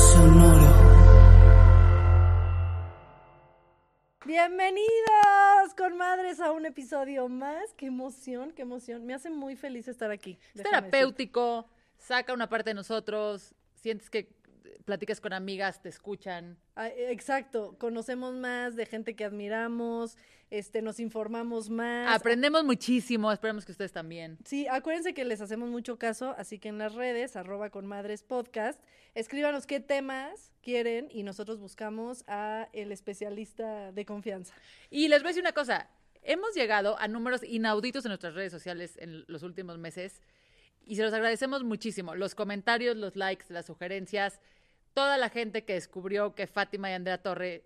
[0.00, 0.90] Sonoro.
[4.24, 7.74] Bienvenidos, con madres, a un episodio más.
[7.76, 9.04] Qué emoción, qué emoción.
[9.04, 10.38] Me hace muy feliz estar aquí.
[10.54, 11.68] Es terapéutico,
[11.98, 14.32] saca una parte de nosotros, sientes que
[14.84, 16.58] platicas con amigas, te escuchan.
[16.76, 20.16] Ah, eh, Exacto, conocemos más de gente que admiramos,
[20.50, 22.14] este, nos informamos más.
[22.14, 24.38] Aprendemos muchísimo, esperemos que ustedes también.
[24.44, 28.22] Sí, acuérdense que les hacemos mucho caso, así que en las redes, arroba con madres
[28.22, 28.80] podcast,
[29.14, 34.54] escríbanos qué temas quieren y nosotros buscamos a el especialista de confianza.
[34.90, 35.88] Y les voy a decir una cosa,
[36.22, 40.20] hemos llegado a números inauditos en nuestras redes sociales en los últimos meses
[40.86, 42.14] y se los agradecemos muchísimo.
[42.14, 44.40] Los comentarios, los likes, las sugerencias,
[45.00, 47.64] toda la gente que descubrió que Fátima y Andrea Torre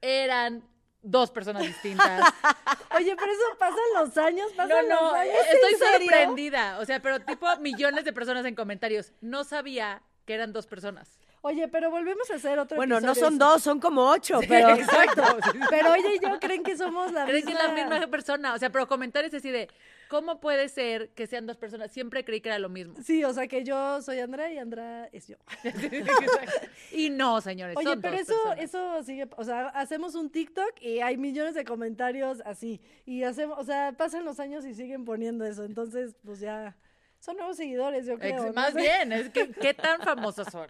[0.00, 0.64] eran
[1.02, 2.22] dos personas distintas.
[2.96, 5.34] Oye, pero eso pasan los años, No, pasan no, los años.
[5.52, 6.10] estoy ¿en serio?
[6.10, 6.78] sorprendida.
[6.78, 9.12] O sea, pero tipo millones de personas en comentarios.
[9.20, 11.18] No sabía que eran dos personas.
[11.42, 15.22] Oye, pero volvemos a hacer otro Bueno, no son dos, son como ocho, pero Exacto.
[15.68, 17.64] Pero oye y yo creen que somos la Creen que misma.
[17.64, 18.54] es la misma persona.
[18.54, 19.68] O sea, pero comentarios así de,
[20.08, 21.92] ¿cómo puede ser que sean dos personas?
[21.92, 22.94] Siempre creí que era lo mismo.
[23.02, 25.36] Sí, o sea que yo soy Andrea y Andrea es yo.
[26.92, 27.76] y no, señores.
[27.76, 28.64] Oye, son pero dos eso, personas.
[28.64, 32.80] eso sigue, o sea, hacemos un TikTok y hay millones de comentarios así.
[33.06, 35.64] Y hacemos, o sea, pasan los años y siguen poniendo eso.
[35.64, 36.76] Entonces, pues ya,
[37.20, 38.46] son nuevos seguidores, yo creo.
[38.46, 40.68] Ex- más bien, es que qué tan famosos son.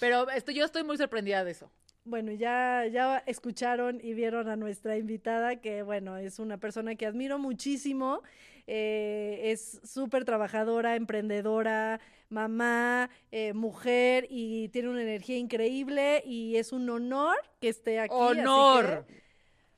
[0.00, 1.70] Pero esto, yo estoy muy sorprendida de eso.
[2.04, 7.06] Bueno, ya, ya escucharon y vieron a nuestra invitada, que bueno, es una persona que
[7.06, 8.22] admiro muchísimo.
[8.68, 16.72] eh, es súper trabajadora, emprendedora, mamá, eh, mujer y tiene una energía increíble y es
[16.72, 18.14] un honor que esté aquí.
[18.14, 19.04] así ¡Honor!
[19.06, 19.20] que-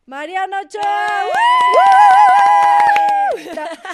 [0.06, 0.56] Mariano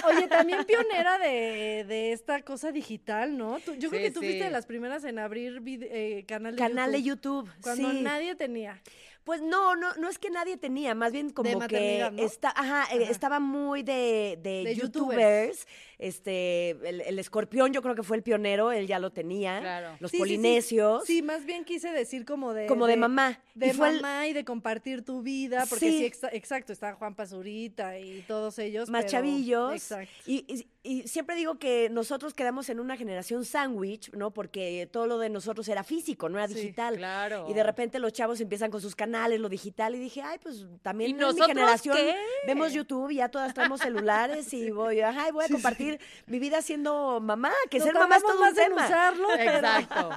[0.07, 3.59] Oye, también pionera de, de esta cosa digital, ¿no?
[3.59, 6.91] Tú- yo creo que tú fuiste de las primeras en abrir eh, canal de canal
[6.91, 7.45] de YouTube.
[7.47, 7.61] YouTube.
[7.61, 8.01] Cuando sí.
[8.01, 8.81] nadie tenía.
[9.23, 13.03] Pues no, no, no es que nadie tenía, más bien como que está, ajá, eh,
[13.03, 13.11] Ajá.
[13.11, 15.17] estaba muy de, de, De youtubers.
[15.19, 15.67] youtubers.
[15.99, 19.59] Este, el, el escorpión yo creo que fue el pionero, él ya lo tenía.
[19.59, 19.89] Claro.
[19.99, 20.17] Los Sí, sí, sí.
[20.17, 21.03] polinesios.
[21.05, 22.65] Sí, más bien quise decir como de...
[22.65, 23.39] Como de mamá.
[23.53, 26.05] De Y fue el- mamá y de compartir tu vida, porque sí, Sí.
[26.11, 28.89] exa- exacto, está Juan Pazurita y todos ellos.
[28.89, 29.73] más pero- chavillos.
[29.73, 30.11] Exacto.
[30.25, 34.31] Y, y- y siempre digo que nosotros quedamos en una generación sándwich, ¿no?
[34.31, 36.97] Porque todo lo de nosotros era físico, no era Sí, digital.
[36.97, 37.45] Claro.
[37.47, 40.65] Y de repente los chavos empiezan con sus canales, lo digital, y dije, ay, pues
[40.81, 42.15] también ¿Y mi nosotros generación qué?
[42.47, 46.39] vemos YouTube y ya todas tenemos celulares y voy, ajá, y voy a compartir mi
[46.39, 48.85] vida siendo mamá, que Nos ser mamá es todo un más en tema.
[48.85, 50.09] usarlo, pero, Exacto.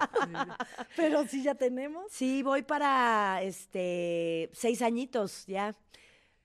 [0.97, 2.05] pero sí ya tenemos.
[2.11, 5.75] Sí, voy para este seis añitos ya.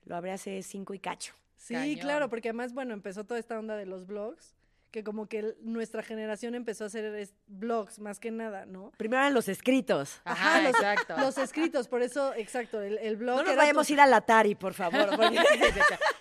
[0.04, 1.34] Lo habré hace cinco y cacho.
[1.56, 1.98] Sí, Cañón.
[2.00, 4.54] claro, porque además, bueno, empezó toda esta onda de los blogs,
[4.90, 8.90] que como que nuestra generación empezó a hacer blogs más que nada, ¿no?
[8.96, 10.20] Primero eran los escritos.
[10.24, 11.14] Ajá, los, exacto.
[11.18, 14.12] los escritos, por eso, exacto, el, el blog No nos vayamos tu- a ir al
[14.14, 15.08] Atari, por favor.
[15.16, 15.38] porque-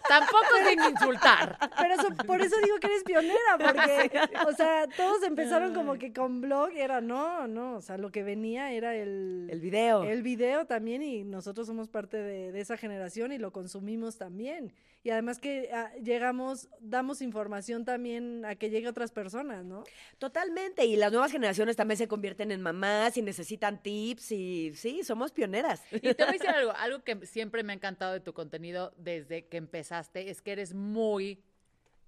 [0.07, 1.57] Tampoco sin insultar.
[1.79, 4.11] Pero eso, por eso digo que eres pionera, porque,
[4.47, 8.23] o sea, todos empezaron como que con blog, era no, no, o sea, lo que
[8.23, 10.03] venía era el, El video.
[10.03, 14.73] el video también y nosotros somos parte de, de esa generación y lo consumimos también.
[15.01, 19.85] Y además que ah, llegamos, damos información también a que llegue a otras personas, ¿no?
[20.17, 25.03] Totalmente, y las nuevas generaciones también se convierten en mamás y necesitan tips y sí,
[25.03, 25.81] somos pioneras.
[25.91, 28.93] Y te voy a decir algo, algo que siempre me ha encantado de tu contenido
[28.97, 31.41] desde que empezaste, es que eres muy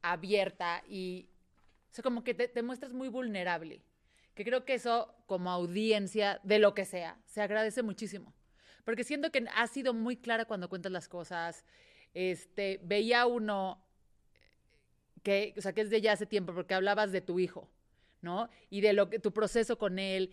[0.02, 1.29] abierta y,
[1.91, 3.82] o sea, como que te, te muestras muy vulnerable.
[4.35, 8.34] Que creo que eso, como audiencia, de lo que sea, se agradece muchísimo.
[8.84, 11.64] Porque siento que has sido muy clara cuando cuentas las cosas.
[12.13, 13.84] Este, veía uno
[15.23, 17.69] que, o sea, que es de ya hace tiempo, porque hablabas de tu hijo,
[18.22, 18.49] ¿no?
[18.69, 20.31] Y de lo que, tu proceso con él.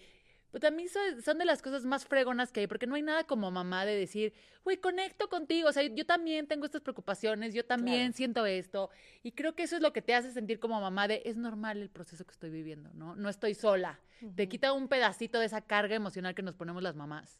[0.51, 3.25] Pero también son, son de las cosas más fregonas que hay, porque no hay nada
[3.25, 4.33] como mamá de decir,
[4.65, 8.13] güey, conecto contigo, o sea, yo también tengo estas preocupaciones, yo también Claro.
[8.17, 8.89] siento esto,
[9.23, 11.83] y creo que eso es lo que te hace sentir como mamá de, es normal
[11.83, 13.15] el proceso que estoy viviendo, ¿no?
[13.15, 14.01] No estoy sola.
[14.37, 17.39] Te quita un pedacito de esa carga emocional que nos ponemos las mamás.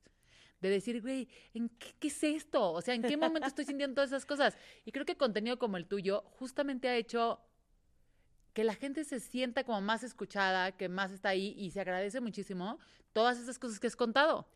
[0.61, 2.73] De decir, güey, ¿en qué, qué es esto?
[2.73, 4.57] O sea, ¿en qué momento estoy sintiendo todas esas cosas?
[4.85, 7.41] Y creo que contenido como el tuyo justamente ha hecho
[8.53, 12.21] que la gente se sienta como más escuchada, que más está ahí y se agradece
[12.21, 12.81] muchísimo
[13.13, 14.49] todas esas cosas que has contado.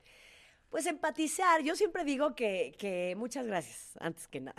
[0.73, 1.61] Pues empatizar.
[1.63, 4.57] Yo siempre digo que, que muchas gracias, antes que nada.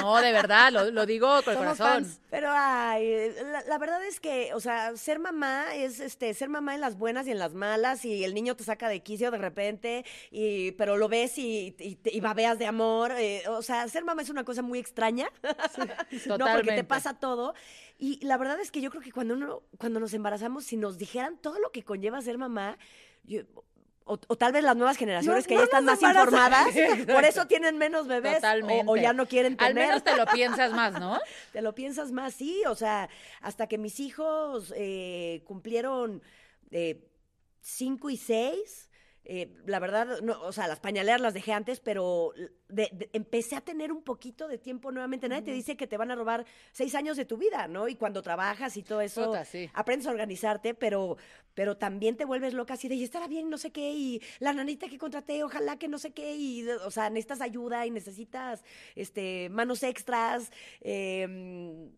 [0.00, 2.04] No, de verdad, lo, lo digo con el corazón.
[2.04, 2.20] fans.
[2.30, 6.76] Pero ay, la, la verdad es que, o sea, ser mamá es este, ser mamá
[6.76, 9.38] en las buenas y en las malas, y el niño te saca de quicio de
[9.38, 13.10] repente, y, pero lo ves y, y, y babeas de amor.
[13.18, 15.28] eh, o sea, ser mamá es una cosa muy extraña.
[16.26, 16.38] ¿no?
[16.38, 17.52] Porque te pasa todo.
[17.98, 20.98] Y la verdad es que yo creo que cuando uno, cuando nos embarazamos, si nos
[20.98, 22.78] dijeran todo lo que conlleva ser mamá,
[23.24, 23.42] yo-
[24.08, 26.68] o, o tal vez las nuevas generaciones No, que no ya están más informadas,
[27.12, 28.40] por eso tienen menos bebés
[28.86, 29.68] o, ya no quieren tener.
[29.68, 31.18] Al menos te lo piensas más, ¿no?
[31.52, 32.62] Te lo piensas más, sí.
[32.68, 33.08] O sea,
[33.40, 36.22] hasta que mis hijos eh, cumplieron
[36.70, 37.04] eh,
[37.60, 38.88] cinco y seis,
[39.28, 42.32] eh, la verdad, no, o sea, las pañaleras las dejé antes, pero
[42.68, 45.28] de- de- empecé a tener un poquito de tiempo nuevamente.
[45.28, 47.88] Nadie te dice que te van a robar seis años de tu vida, ¿no?
[47.88, 49.68] Y cuando trabajas y todo eso, sí.
[49.74, 51.16] aprendes a organizarte, pero,
[51.54, 54.52] pero también te vuelves loca así de, y estará bien, no sé qué, y la
[54.52, 58.62] nanita que contraté, ojalá que no sé qué, y, o sea, necesitas ayuda y necesitas,
[58.94, 60.52] este, manos extras,
[60.82, 61.88] eh,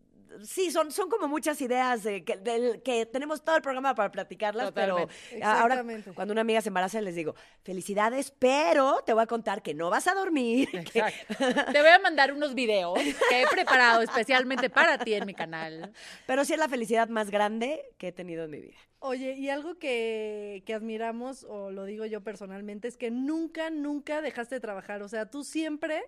[0.43, 5.07] Sí, son, son como muchas ideas que, tenemos todo el programa para platicarlas, pero
[5.41, 5.83] ahora
[6.13, 9.89] cuando una amiga se embaraza les digo, felicidades, pero te voy a contar que no
[9.89, 10.69] vas a dormir.
[10.91, 11.71] que- Exacto.
[11.71, 12.99] Te voy a mandar unos videos
[13.29, 15.93] que he preparado especialmente para ti en mi canal.
[16.25, 18.77] pero sí es la felicidad más grande que he tenido en mi vida.
[18.99, 24.21] Oye, y algo que, que admiramos, o lo digo yo personalmente, es que nunca, nunca
[24.21, 25.01] dejaste de trabajar.
[25.03, 26.03] O sea, tú siempre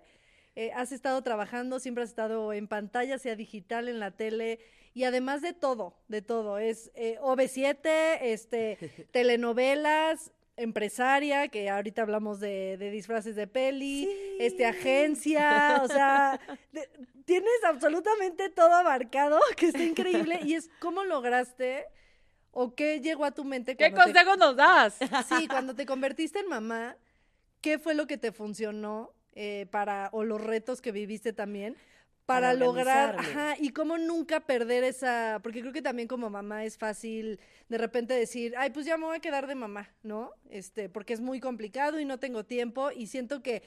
[0.55, 4.59] eh, has estado trabajando, siempre has estado en pantalla, sea digital, en la tele,
[4.93, 6.57] y además de todo, de todo.
[6.57, 8.77] Es eh, OV7, este,
[9.11, 14.07] telenovelas, empresaria, que ahorita hablamos de, de disfraces de peli,
[14.39, 16.39] este, agencia, o sea,
[16.71, 16.89] de-
[17.25, 21.85] tienes absolutamente todo abarcado, que está increíble, y es cómo lograste
[22.51, 24.97] o qué llegó a tu mente ¿Qué cuando te- consejos nos das?
[25.29, 26.97] Sí, cuando te convertiste en mamá,
[27.61, 31.75] ¿qué fue lo que te funcionó eh, para, o los retos que viviste también,
[32.25, 36.63] para, Para lograr, ajá, y cómo nunca perder esa, porque creo que también como mamá
[36.63, 40.31] es fácil de repente decir, ay, pues ya me voy a quedar de mamá, ¿no?
[40.49, 43.63] Este, porque es muy complicado y no tengo tiempo, y siento que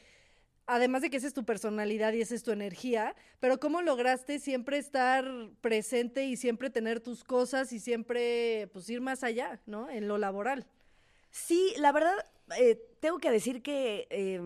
[0.67, 4.39] además de que esa es tu personalidad y esa es tu energía, pero cómo lograste
[4.39, 5.25] siempre estar
[5.61, 9.91] presente y siempre tener tus cosas y siempre pues ir más allá, ¿no?
[9.91, 10.67] En lo laboral.
[11.31, 12.15] Sí, la verdad,
[12.59, 14.41] eh, tengo que decir que eh,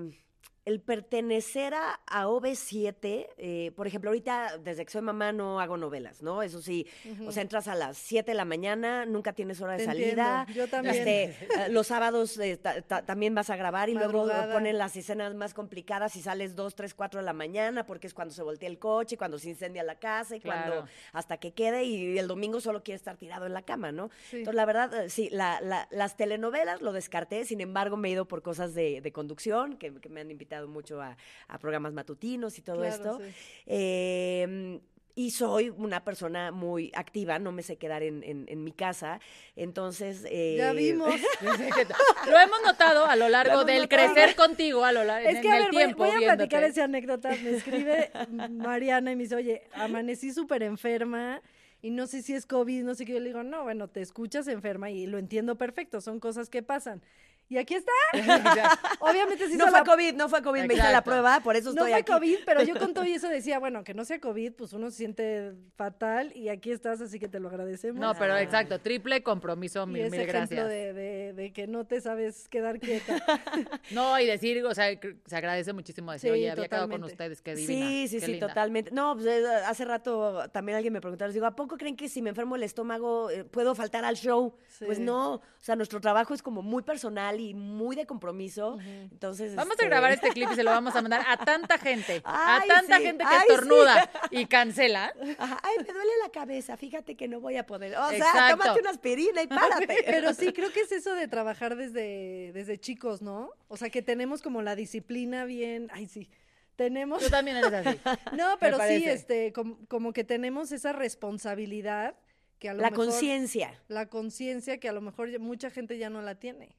[0.68, 5.78] el pertenecer a, a OV7, eh, por ejemplo, ahorita desde que soy mamá no hago
[5.78, 6.42] novelas, ¿no?
[6.42, 6.86] Eso sí,
[7.26, 10.40] o sea, entras a las 7 de la mañana, nunca tienes hora de Te salida.
[10.40, 10.94] entiendo, yo también.
[10.96, 11.24] Este,
[11.66, 15.34] eh, los sábados eh, ta- ta- también vas a grabar y luego ponen las escenas
[15.34, 18.68] más complicadas y sales 2, 3, 4 de la mañana porque es cuando se voltea
[18.68, 20.72] el coche, cuando se incendia la casa y Claro.
[20.74, 24.10] cuando hasta que quede y el domingo solo quiere estar tirado en la cama, ¿no?
[24.30, 24.38] Sí.
[24.38, 28.26] Entonces, la verdad, sí, la- la- las telenovelas lo descarté, sin embargo, me he ido
[28.28, 31.16] por cosas de, de conducción, que, que me han invitado mucho a,
[31.46, 33.18] a programas matutinos y todo Claro, esto.
[33.18, 33.32] sí.
[33.66, 34.80] Eh,
[35.14, 39.18] y soy una persona muy activa, no me sé quedar en, en- en mi casa.
[39.56, 40.24] Entonces.
[40.30, 41.12] eh, Ya vimos.
[42.30, 44.12] Lo hemos notado a lo largo del notado.
[44.14, 46.18] crecer contigo a lo largo Es que en a el ver, voy- tiempo voy, a
[46.18, 46.36] viéndote.
[46.36, 47.30] platicar esa anécdota.
[47.42, 48.10] Me escribe
[48.50, 51.42] Mariana y me dice, oye, amanecí súper enferma
[51.82, 53.14] y no sé si es COVID, no sé qué.
[53.14, 56.62] Yo le digo, no, bueno, te escuchas enferma y lo entiendo perfecto, son cosas que
[56.62, 57.02] pasan.
[57.50, 57.92] Y aquí está.
[59.00, 61.10] Obviamente sí no fue la- COVID, no fue COVID, me hice la Exacto.
[61.10, 62.12] prueba, por eso No estoy fue aquí.
[62.12, 64.90] COVID, pero yo con todo y eso decía, bueno, que no sea COVID, pues uno
[64.90, 68.00] se siente fatal y aquí estás, así que te lo agradecemos.
[68.00, 68.42] No, pero Ah.
[68.42, 70.68] exacto, triple compromiso, y mil, ese mil ejemplo gracias.
[70.68, 73.16] de, de- de que no te sabes quedar quieta.
[73.92, 74.86] No, y decir, o sea,
[75.26, 77.12] se agradece muchísimo decir, Sí, oye, había quedado con totalmente.
[77.14, 77.86] ustedes, qué divina.
[77.86, 78.48] Sí, sí, qué sí, linda.
[78.48, 78.90] totalmente.
[78.90, 82.08] No, pues, eh, hace rato también alguien me preguntaba, les digo, ¿a poco creen que
[82.10, 84.54] si me enfermo el estómago eh, puedo faltar al show?
[84.84, 88.78] Pues no, o sea, nuestro trabajo es como muy personal y muy de compromiso.
[88.80, 91.78] Entonces, Vamos a este, grabar este clip y se lo vamos a mandar a tanta
[91.78, 93.52] gente, a tanta sí, gente que ay, sí.
[93.52, 95.12] estornuda y cancela.
[95.38, 97.96] Ajá, Ay, me duele la cabeza, fíjate que no voy a poder.
[97.96, 100.04] O sea, tómate una aspirina y párate.
[100.06, 103.50] Pero sí, creo que es eso de trabajar desde, desde chicos, ¿no?
[103.68, 105.88] O sea, que tenemos como la disciplina bien.
[105.92, 106.28] Ay, sí.
[106.76, 107.24] Tenemos.
[107.24, 107.98] Tú también eres así.
[108.36, 112.14] No, pero sí, este, como, como que tenemos esa responsabilidad
[112.58, 113.06] que a lo La mejor.
[113.06, 113.80] conciencia.
[113.88, 116.76] La conciencia que a lo mejor mucha gente ya no la tiene.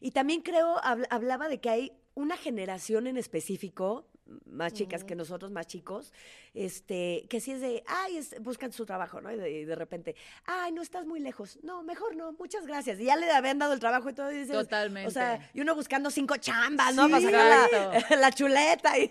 [0.00, 4.06] Y también creo, habl- hablaba de que hay una generación en específico,
[4.46, 6.12] más chicas que nosotros, más chicos,
[6.54, 9.32] este, que sí es de, ay, es- buscan su trabajo, ¿no?
[9.32, 10.14] Y de, y de repente,
[10.44, 11.58] ay, no estás muy lejos.
[11.62, 13.00] No, mejor no, muchas gracias.
[13.00, 14.30] Y ya le habían dado el trabajo y todo.
[14.32, 15.08] Y dices, Totalmente.
[15.08, 17.06] O sea, y uno buscando cinco chambas, ¿no?
[17.06, 18.98] Sí, Para sacar la, chuleta.
[18.98, 19.08] Y,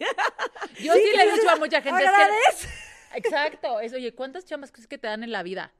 [0.81, 2.03] Yo sí, le he dicho a mucha gente.
[2.03, 2.65] es
[3.11, 3.79] que- exacto.
[3.81, 5.73] Es, oye, ¿cuántas chambas crees que te dan en la vida?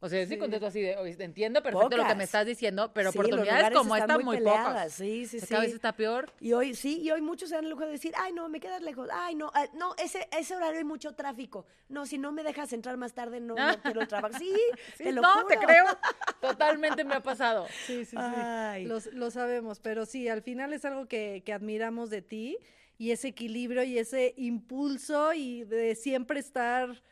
[0.00, 0.38] O sea, sí, Sí.
[0.38, 3.96] contesto así de, "Oye, entiendo perfecto lo que me estás diciendo, pero Sí, oportunidades como
[3.96, 4.92] están esta, muy muy, peleadas, pocas.
[4.92, 5.66] sí, sí, sea, Cada sí.
[5.66, 6.32] vez está peor.
[6.40, 8.60] Y hoy sí, y hoy muchos se dan el lujo de decir, ay, no, me
[8.60, 11.66] quedas lejos, ay, no, ah, no, ese, ese horario hay mucho tráfico.
[11.88, 14.38] No, si no me dejas entrar más tarde, no, no quiero trabajar.
[14.42, 14.54] Sí,
[14.96, 15.84] Sí, te lo no, te creo.
[16.40, 17.66] Totalmente me ha pasado.
[17.86, 18.16] Sí, sí, sí.
[18.16, 18.84] Ay.
[18.84, 22.56] Los- Lo, sabemos, pero sí, al final es algo que, que admiramos de ti
[22.98, 27.02] y ese equilibrio y ese impulso y de siempre estar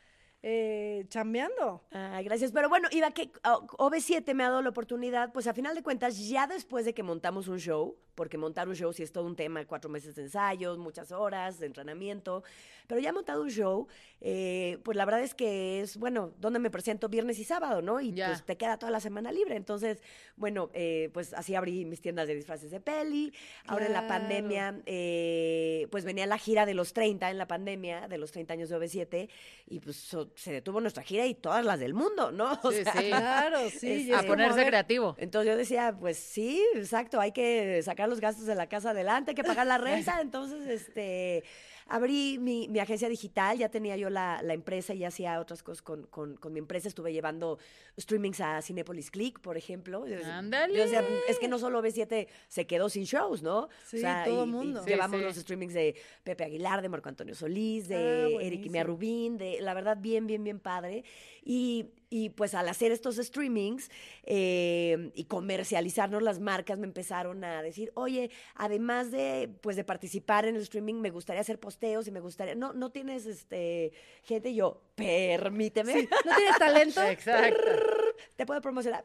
[0.49, 1.83] eh, chambeando.
[1.91, 2.53] Ay, gracias.
[2.53, 5.83] Pero bueno, iba que oh, OV7 me ha dado la oportunidad, pues a final de
[5.83, 9.25] cuentas, ya después de que montamos un show, porque montar un show sí es todo
[9.25, 12.43] un tema, cuatro meses de ensayos, muchas horas de entrenamiento,
[12.89, 13.87] pero ya montado un show,
[14.21, 18.01] eh, pues la verdad es que es, bueno, donde me presento viernes y sábado, ¿no?
[18.01, 18.29] Y Ya.
[18.29, 19.55] pues te queda toda la semana libre.
[19.57, 20.03] Entonces,
[20.37, 23.33] bueno, eh, pues así abrí mis tiendas de disfraces de peli.
[23.67, 24.21] Ahora en la Claro.
[24.23, 28.55] pandemia, eh, pues venía la gira de los 30 en la pandemia, de los 30
[28.55, 29.29] años de OV7,
[29.69, 32.47] y pues so- se detuvo nuestra gira y todas las del mundo, ¿no?
[32.65, 33.09] O Sí, sea, sí.
[33.09, 34.11] Claro, sí.
[34.11, 35.15] Es- A ponerse creativo.
[35.19, 39.31] entonces yo decía, pues sí, exacto, hay que sacar los gastos de la casa adelante,
[39.33, 40.21] hay que pagar la renta.
[40.21, 41.45] Entonces, este,
[41.89, 45.63] abrí mi, mi agencia digital, ya tenía yo la, la empresa y ya hacía otras
[45.63, 46.89] cosas con, con- con mi empresa.
[46.89, 47.59] Estuve llevando
[47.99, 50.05] streamings a Cinepolis Click, por ejemplo.
[50.25, 50.75] Ándale.
[50.75, 53.69] Yo decía, es que no solo B7 se quedó sin shows, ¿no?
[53.85, 54.83] Sí, todo y- y mundo.
[54.83, 55.25] Sí, llevamos sí.
[55.25, 55.95] los streamings de
[56.25, 58.85] Pepe Aguilar, de Marco Antonio Solís, de Ah, Eric y Mia buenísimo.
[58.85, 61.05] Rubín, de la verdad bien, bien, bien padre.
[61.45, 63.91] Y, y, pues al hacer estos streamings
[64.25, 70.47] eh, y comercializarnos las marcas me empezaron a decir, oye, además de pues de participar
[70.47, 74.51] en el streaming, me gustaría hacer posteos y me gustaría, no, no tienes este gente,
[74.51, 76.09] y yo, permíteme.
[76.25, 77.03] ¿No tienes talento?
[77.03, 77.96] Exacto.
[78.37, 79.05] Te puedo promocionar.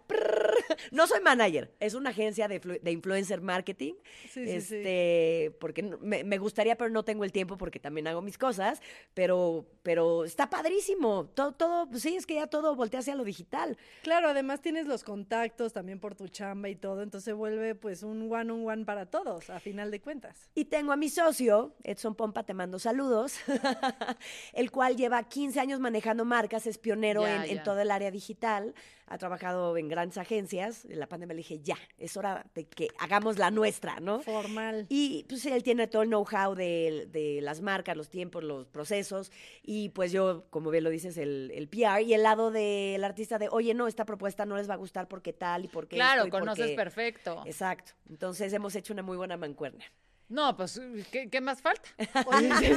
[0.91, 3.93] No soy manager, es una agencia de, flu- de influencer marketing.
[4.23, 4.55] Sí, sí, sí.
[4.75, 8.81] este, porque me, me gustaría, pero no tengo el tiempo porque también hago mis cosas.
[9.13, 11.25] Pero, pero está padrísimo.
[11.33, 13.77] Todo, todo, pues sí, es que ya todo voltea hacia lo digital.
[14.03, 18.03] Claro, además tienes los contactos también por tu chamba y todo, entonces se vuelve pues
[18.03, 20.49] un one on one para todos, a final de cuentas.
[20.55, 23.35] Y tengo a mi socio, Edson Pompa, te mando saludos,
[24.53, 28.73] el cual lleva 15 años manejando marcas, es pionero en, en todo el área digital,
[29.07, 30.85] ha trabajado en grandes agencias.
[30.85, 34.21] En la pandemia le dije, ya, es hora de que hagamos la nuestra, ¿no?
[34.21, 34.85] Formal.
[34.89, 39.31] Y pues él tiene todo el know-how de, de las marcas, los tiempos, los procesos.
[39.63, 43.37] Y pues yo, como bien lo dices, el, el PR y el lado del artista
[43.37, 46.23] de, oye, no, esta propuesta no les va a gustar porque tal y porque Claro,
[46.23, 46.75] esto y conoces porque-".
[46.75, 47.43] perfecto.
[47.45, 47.93] Exacto.
[48.09, 49.85] Entonces hemos hecho una muy buena mancuerna.
[50.29, 50.81] No, pues,
[51.11, 51.89] ¿qué, qué más falta?
[52.27, 52.73] Oye,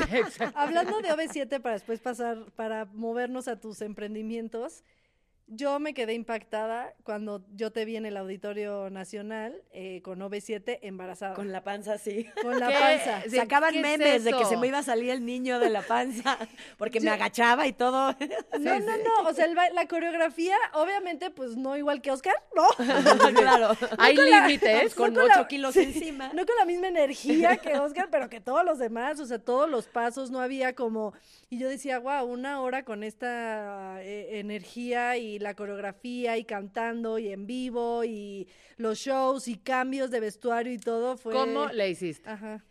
[0.56, 4.82] hablando de OV7 para después pasar, para movernos a tus emprendimientos,
[5.46, 10.78] yo me quedé impactada cuando yo te vi en el Auditorio Nacional eh, con OV7
[10.82, 11.34] embarazada.
[11.34, 12.26] Con la panza, sí.
[12.42, 12.74] Con la ¿Qué?
[12.74, 13.22] panza.
[13.28, 15.68] Sí, Sacaban ¿qué es memes de que se me iba a salir el niño de
[15.70, 16.38] la panza
[16.78, 18.16] porque me agachaba y todo.
[18.58, 19.28] No, no, no.
[19.28, 22.66] O sea, el ba- la coreografía, obviamente, pues no igual que Oscar, ¿no?
[23.34, 23.76] claro.
[23.98, 24.94] Hay límites.
[24.94, 26.28] Con No la- ocho kilos sí, encima.
[26.32, 29.68] No con la misma energía que Oscar, pero que todos los demás, o sea, todos
[29.68, 31.12] los pasos, no había como...
[31.50, 37.18] Y yo decía, wow, una hora con esta eh, energía y la coreografía y cantando
[37.18, 41.32] y en vivo y los shows y cambios de vestuario y todo fue...
[41.32, 42.28] ¿Cómo le hiciste?
[42.28, 42.64] Ajá.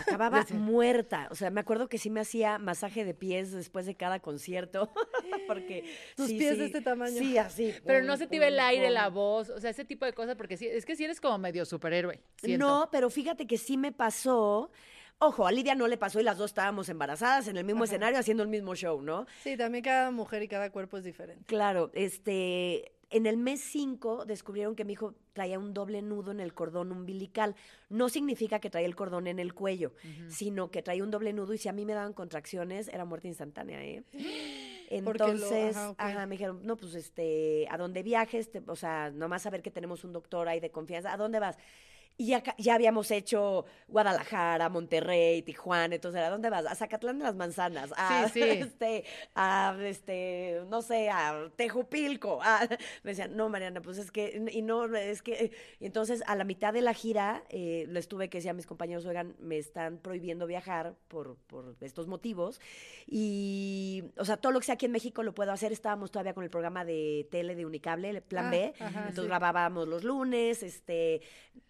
[0.00, 1.28] Acababa muerta.
[1.30, 4.92] O sea, me acuerdo que sí me hacía masaje de pies después de cada concierto.
[5.46, 5.84] Porque.
[6.16, 6.58] Tus sí, pies sí.
[6.58, 7.16] de este tamaño.
[7.16, 7.74] Sí, así.
[7.84, 8.94] Pero pum, no se te iba el aire, pum.
[8.94, 11.38] la voz, o sea, ese tipo de cosas, porque sí, es que sí eres como
[11.38, 12.20] medio superhéroe.
[12.36, 12.66] siento.
[12.66, 14.70] No, pero fíjate que sí me pasó.
[15.18, 17.92] Ojo, a Lidia no le pasó y las dos estábamos embarazadas en el mismo Ajá.
[17.94, 19.26] escenario haciendo el mismo show, ¿no?
[19.42, 21.44] Sí, también cada mujer y cada cuerpo es diferente.
[21.46, 22.92] Claro, este.
[23.08, 26.90] En el mes 5 descubrieron que mi hijo traía un doble nudo en el cordón
[26.90, 27.54] umbilical.
[27.88, 29.92] No significa que traía el cordón en el cuello,
[30.28, 33.28] sino que traía un doble nudo y si a mí me daban contracciones era muerte
[33.28, 34.02] instantánea, ¿eh?
[34.90, 39.42] Lo- Entonces, ajá, me dijeron, no, pues este, a dónde viajes, Te- o sea, nomás
[39.42, 41.56] saber que tenemos un doctor ahí de confianza, ¿a dónde vas?
[42.18, 46.64] Y ya, ya habíamos hecho Guadalajara, Monterrey, Tijuana, entonces, ¿a dónde vas?
[46.64, 48.48] A Zacatlán de las Manzanas, a, Sí, sí.
[48.50, 49.04] este,
[49.34, 52.38] a, este, no sé, a Tejupilco.
[52.42, 52.66] a-
[53.02, 56.44] me decían, no, Mariana, pues es que, y no, es que, y entonces a la
[56.44, 59.98] mitad de la gira eh, les tuve que decir a mis compañeros, oigan, me están
[59.98, 62.60] prohibiendo viajar por, por estos motivos.
[63.06, 65.70] Y, o sea, todo lo que sea aquí en México lo puedo hacer.
[65.72, 68.74] Estábamos todavía con el programa de tele de Unicable, el Plan Ah, B.
[68.80, 69.28] ajá, entonces sí.
[69.28, 71.20] grabábamos los lunes, este,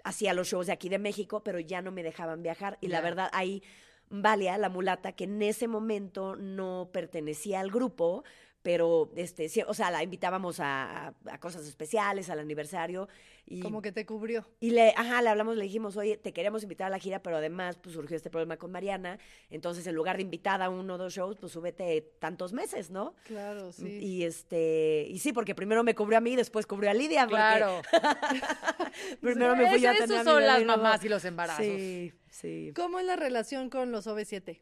[0.05, 2.79] hacía los shows de aquí de México, pero ya no me dejaban viajar.
[2.81, 3.63] Y la verdad, ahí
[4.09, 8.23] Valia, la mulata, que en ese momento no pertenecía al grupo,
[8.67, 13.09] pero, este, sí, o sea, la invitábamos a, a- cosas especiales, al aniversario.
[13.47, 14.45] Y, Como que te cubrió.
[14.59, 17.37] y le, ajá, le hablamos, le dijimos, oye, te queremos invitar a la gira, pero
[17.37, 19.21] además, pues surgió este problema con Mariana.
[19.51, 23.15] Entonces, en lugar de invitada a uno o dos shows, pues súbete tantos meses, ¿no?
[23.23, 23.87] Claro, sí.
[24.03, 27.21] Y este, y sí, porque primero me cubrió a mí, después cubrió a Lidia.
[27.29, 27.83] porque Claro.
[29.21, 31.65] Primero me fui yo a tener a mi son bebé las mamás y los embarazos.
[31.65, 32.73] Sí, sí.
[32.75, 34.59] ¿Cómo es la relación con los OV7?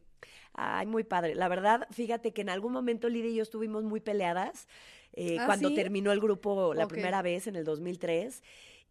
[0.54, 1.34] Ay, muy padre.
[1.34, 4.68] La verdad, fíjate que en algún momento Lidia y yo estuvimos muy peleadas
[5.12, 5.74] eh, ¿Ah, cuando sí?
[5.74, 8.42] terminó el grupo la primera vez en el 2003.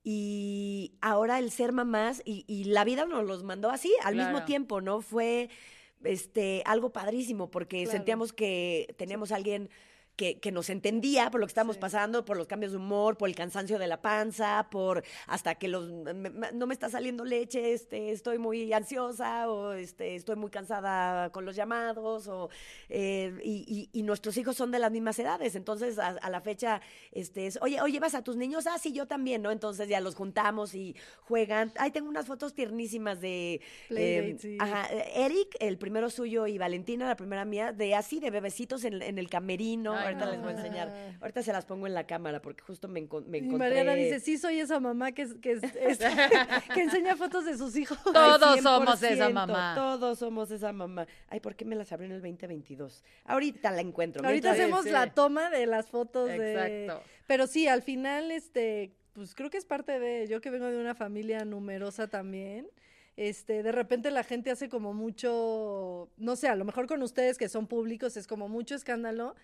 [0.03, 4.43] Y ahora el ser mamás y, y la vida nos los mandó así al mismo
[4.43, 4.99] tiempo, ¿no?
[5.01, 5.49] Fue
[6.03, 7.91] este algo padrísimo porque Claro.
[7.97, 9.69] sentíamos que teníamos a alguien
[10.15, 11.81] que, que nos entendía por lo que estábamos Sí.
[11.81, 15.67] pasando, por los cambios de humor, por el cansancio de la panza, por hasta que
[15.67, 20.51] los me- no me está saliendo leche, este, estoy muy ansiosa o este, estoy muy
[20.51, 22.49] cansada con los llamados o
[22.89, 26.41] eh, y, y- y nuestros hijos son de las mismas edades, entonces a, a la
[26.41, 29.51] fecha este es, oye, oye, vas a tus niños, ah, sí, yo también, ¿no?
[29.51, 31.71] Entonces ya los juntamos y juegan.
[31.77, 34.57] Ahí tengo unas fotos tiernísimas de eh, sí.
[34.59, 39.01] ajá, Eric, el primero suyo, y Valentina, la primera mía, de así, de bebecitos en,
[39.01, 39.95] en el camerino.
[39.95, 40.31] Ay, Ahorita no.
[40.31, 40.89] les voy a enseñar.
[40.93, 41.17] Ah.
[41.21, 43.69] Ahorita se las pongo en la cámara porque justo me, encon- me Y encontré.
[43.69, 45.99] Mariana dice, sí soy esa mamá que, que, es- es-
[46.73, 47.97] que enseña fotos de sus hijos.
[48.03, 49.73] Todos somos esa 100%, mamá.
[49.75, 51.07] Todos somos esa mamá.
[51.29, 53.03] Ay, ¿por qué me las abrió en el 2022?
[53.25, 54.25] Ahorita la encuentro.
[54.25, 54.89] Ahorita hacemos sí.
[54.91, 56.53] la toma de las fotos de...
[56.85, 57.09] Exacto.
[57.27, 60.77] Pero sí, al final, este, pues creo que es parte de, yo que vengo de
[60.77, 62.67] una familia numerosa también,
[63.15, 67.37] este, de repente la gente hace como mucho, no sé, a lo mejor con ustedes
[67.37, 69.35] que son públicos es como mucho escándalo,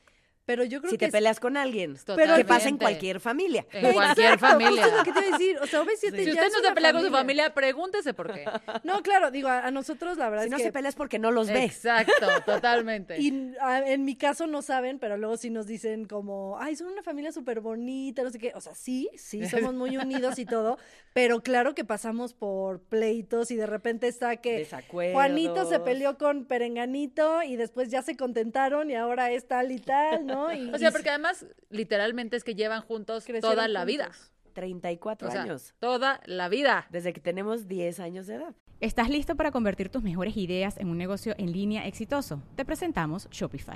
[0.50, 1.06] pero yo creo si que...
[1.06, 1.96] te es- peleas con alguien.
[2.16, 3.68] Pero que pasa en cualquier familia.
[3.72, 4.82] En cualquier familia.
[4.82, 6.60] justo lo que te iba a decir, o sea, OV7 Si ya usted es no
[6.68, 8.46] se pelea con su familia, pregúntese por qué.
[8.84, 10.64] No, claro, digo, a, a nosotros la verdad Si es no que...
[10.64, 11.66] se pelea es porque no los ve.
[11.66, 13.22] Exacto, totalmente.
[13.22, 16.88] Y a- en mi caso no saben, pero luego sí nos dicen como, ay, son
[16.88, 18.52] una familia súper bonita, no sé qué.
[18.56, 20.80] O sea, sí, sí, somos muy unidos y todo,
[21.14, 25.14] pero claro que pasamos por pleitos y de repente está que Desacuerdos.
[25.14, 29.78] Juanito se peleó con Perenganito y después ya se contentaron y ahora es tal y
[29.80, 30.39] tal, ¿no?
[30.54, 34.06] Y, O sea, porque además, literalmente es que llevan juntos toda la vida.
[34.06, 34.32] juntos.
[34.54, 35.74] 34 O sea, años.
[35.80, 36.88] toda la vida.
[36.90, 38.56] Desde que tenemos 10 años de edad.
[38.82, 42.42] ¿Estás listo para convertir tus mejores ideas en un negocio en línea exitoso?
[42.56, 43.76] Te presentamos Shopify.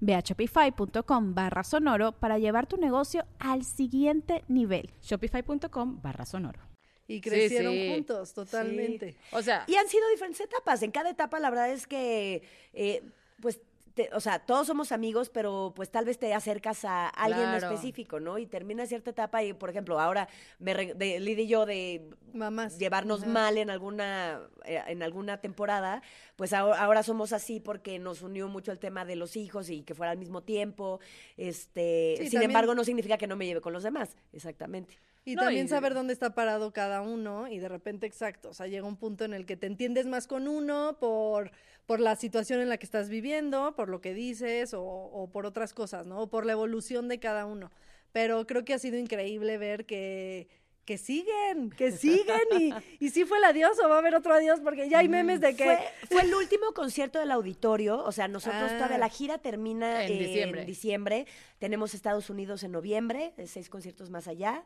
[0.00, 4.90] Ve a shopify.com barra sonoro para llevar tu negocio al siguiente nivel.
[5.02, 6.60] Shopify.com barra sonoro.
[7.06, 7.90] y crecieron sí.
[7.92, 9.16] juntos, totalmente.
[9.32, 10.82] O sea, Y han sido diferentes etapas.
[10.82, 12.42] En cada etapa, la verdad es que,
[12.72, 13.02] eh,
[13.40, 13.60] pues,
[14.08, 17.68] te- o sea, todos somos amigos, pero pues tal vez te acercas a alguien Claro.
[17.68, 18.38] específico, ¿no?
[18.38, 22.10] Y termina cierta etapa y, por ejemplo, ahora me re- de Lidia y yo de
[22.32, 22.78] Mamás.
[22.78, 23.30] llevarnos Ajá.
[23.30, 26.02] mal en alguna eh, en alguna temporada,
[26.36, 29.82] pues ahora, ahora somos así porque nos unió mucho el tema de los hijos y
[29.82, 31.00] que fuera al mismo tiempo.
[31.36, 34.16] Este, Sí, sin también- embargo, no significa que no me lleve con los demás.
[34.32, 34.98] Exactamente.
[35.24, 38.54] Y No, también y- saber dónde está parado cada uno y de repente, exacto, o
[38.54, 41.50] sea, llega un punto en el que te entiendes más con uno por,
[41.86, 45.46] por la situación en la que estás viviendo, por lo que dices o, o por
[45.46, 46.20] otras cosas, ¿no?
[46.22, 47.70] O por la evolución de cada uno.
[48.12, 50.48] Pero creo que ha sido increíble ver que,
[50.84, 54.34] que siguen, que siguen y, y sí fue el adiós o va a haber otro
[54.34, 55.64] adiós porque ya hay memes de que...
[55.64, 55.78] Fue,
[56.10, 58.74] fue el último concierto del auditorio, o sea, nosotros Ah.
[58.76, 60.64] todavía la gira termina En en diciembre.
[60.64, 61.26] diciembre.
[61.58, 64.64] Tenemos Estados Unidos en noviembre, seis conciertos más allá.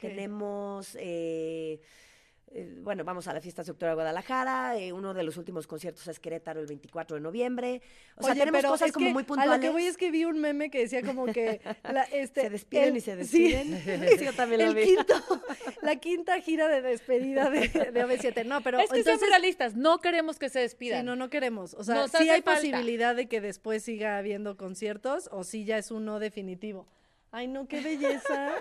[0.00, 1.80] Tenemos, eh,
[2.52, 4.76] eh, bueno, vamos a la fiesta de Guadalajara.
[4.78, 7.82] eh, uno de los últimos conciertos es Querétaro el 24 de noviembre.
[8.16, 9.56] O sea, Oye, tenemos pero cosas es como que muy A puntuales.
[9.56, 12.50] lo que voy es que vi un meme que decía como que la, este, se
[12.50, 13.82] despiden el- y se despiden.
[14.18, 14.84] Sí, yo también lo el vi.
[14.84, 15.14] quinto,
[15.82, 18.44] la quinta gira de despedida de, de OV7.
[18.46, 21.00] No, pero es que realistas, no queremos que se despidan.
[21.00, 21.74] sí, no, no queremos.
[21.74, 22.54] O sea, Nos sí hay falta.
[22.54, 26.86] posibilidad de que después siga habiendo conciertos o sí ya es un no definitivo.
[27.32, 28.54] Ay, no, qué belleza,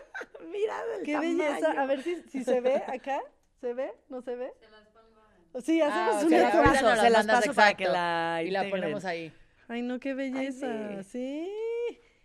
[0.51, 1.37] Mira qué tamaño.
[1.37, 1.71] belleza.
[1.81, 3.21] A ver si, si se ve acá.
[3.61, 3.91] ¿Se ve?
[4.09, 4.51] ¿No se ve?
[5.63, 6.63] Sí, hacemos Ah, una las toma.
[6.63, 9.31] paso, nos las se las paso para que la Y la ponemos ahí.
[9.67, 11.01] Ay, no, qué belleza.
[11.03, 11.49] sí.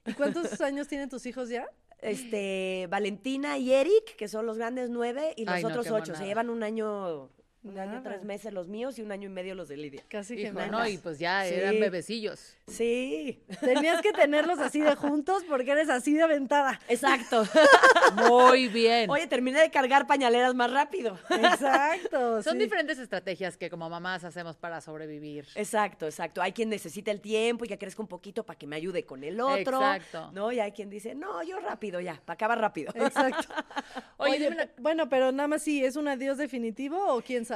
[0.06, 1.68] ¿Y cuántos años tienen tus hijos ya?
[2.00, 6.14] Este, Valentina y Eric, que son los grandes nueve, y los Ay, no, otros ocho.
[6.14, 7.28] Se llevan un año,
[7.62, 8.02] un año, Nada.
[8.02, 10.02] tres meses los míos y un año y medio los de Lidia.
[10.08, 10.70] Casi Hijo, gemelas.
[10.70, 10.86] ¿no?
[10.88, 11.54] Y pues ya Sí.
[11.54, 12.56] eran bebecillos.
[12.68, 16.80] Sí, Tenías que tenerlos así de juntos porque eres así de aventada.
[16.88, 17.44] exacto.
[18.28, 19.10] Muy bien.
[19.10, 21.18] Oye, terminé de cargar pañaleras más rápido.
[21.30, 22.42] Exacto.
[22.42, 22.58] Son sí.
[22.60, 25.46] diferentes estrategias que como mamás hacemos para sobrevivir.
[25.54, 26.40] Exacto, exacto.
[26.42, 29.22] Hay quien necesita el tiempo y que crezca un poquito para que me ayude con
[29.24, 29.76] el otro.
[29.78, 30.30] Exacto.
[30.32, 30.50] ¿No?
[30.52, 32.92] Y hay quien dice, no, yo rápido ya, para acabar rápido.
[32.94, 33.48] Exacto.
[34.16, 37.20] Oye, Oye, dime una- pe- bueno, pero nada más sí, ¿es un adiós definitivo o
[37.20, 37.49] quién sabe?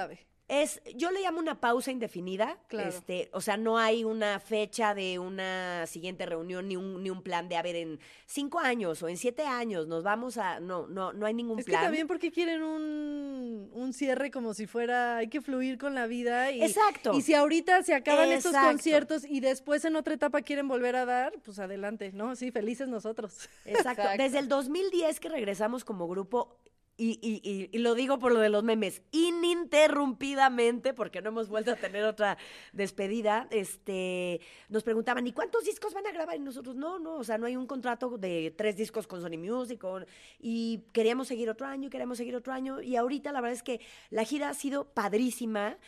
[0.47, 2.59] Es, yo le llamo una pausa indefinida.
[2.69, 2.91] Claro.
[2.91, 7.23] Este, o sea, no hay una fecha de una siguiente reunión ni un, ni un
[7.23, 10.61] plan de a ver en cinco años o en siete años nos vamos a.
[10.61, 11.85] No, no, no hay ningún Es que plan.
[11.85, 16.51] también porque quieren un, un cierre como si fuera, hay que fluir con la vida.
[16.51, 17.15] Y, Exacto.
[17.15, 18.69] Y si ahorita se acaban estos Exacto.
[18.69, 22.37] conciertos y después en otra etapa quieren volver a dar, pues adelante, ¿no?
[22.37, 23.49] Sí, felices nosotros.
[23.65, 24.03] Exacto.
[24.03, 24.23] Exacto.
[24.23, 26.59] Desde el 2010 que regresamos como grupo,
[26.97, 31.49] y, y- y- y lo digo por lo de los memes, ininterrumpidamente, porque no hemos
[31.49, 32.39] vuelto a tener otra
[32.73, 36.37] despedida, este, nos preguntaban, ¿y cuántos discos van a grabar?
[36.37, 39.39] Y nosotros, no, no, o sea, no hay un contrato de tres discos con Sony
[39.39, 40.05] Music, o-
[40.39, 43.81] y queríamos seguir otro año, queríamos seguir otro año, y ahorita la verdad es que
[44.11, 45.79] la gira ha sido padrísima,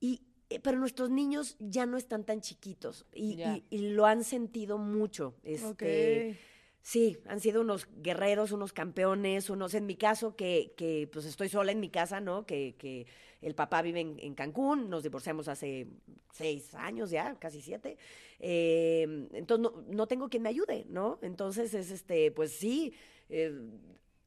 [0.00, 0.20] y...
[0.50, 3.56] eh, Pero nuestros niños ya no están tan chiquitos y, Ya.
[3.56, 5.34] y- y lo han sentido mucho.
[5.42, 6.38] Este.
[6.82, 11.48] Sí, han sido unos guerreros, unos campeones, unos, en mi caso, que, que pues estoy
[11.48, 12.44] sola en mi casa, ¿no?
[12.44, 13.06] Que, que
[13.40, 15.86] el papá vive en, en Cancún, nos divorciamos hace
[16.32, 17.96] seis años ya, casi siete.
[18.40, 21.20] Eh, entonces no, no tengo quien me ayude, ¿no?
[21.22, 22.92] Entonces es este, pues sí.
[23.28, 23.54] eh,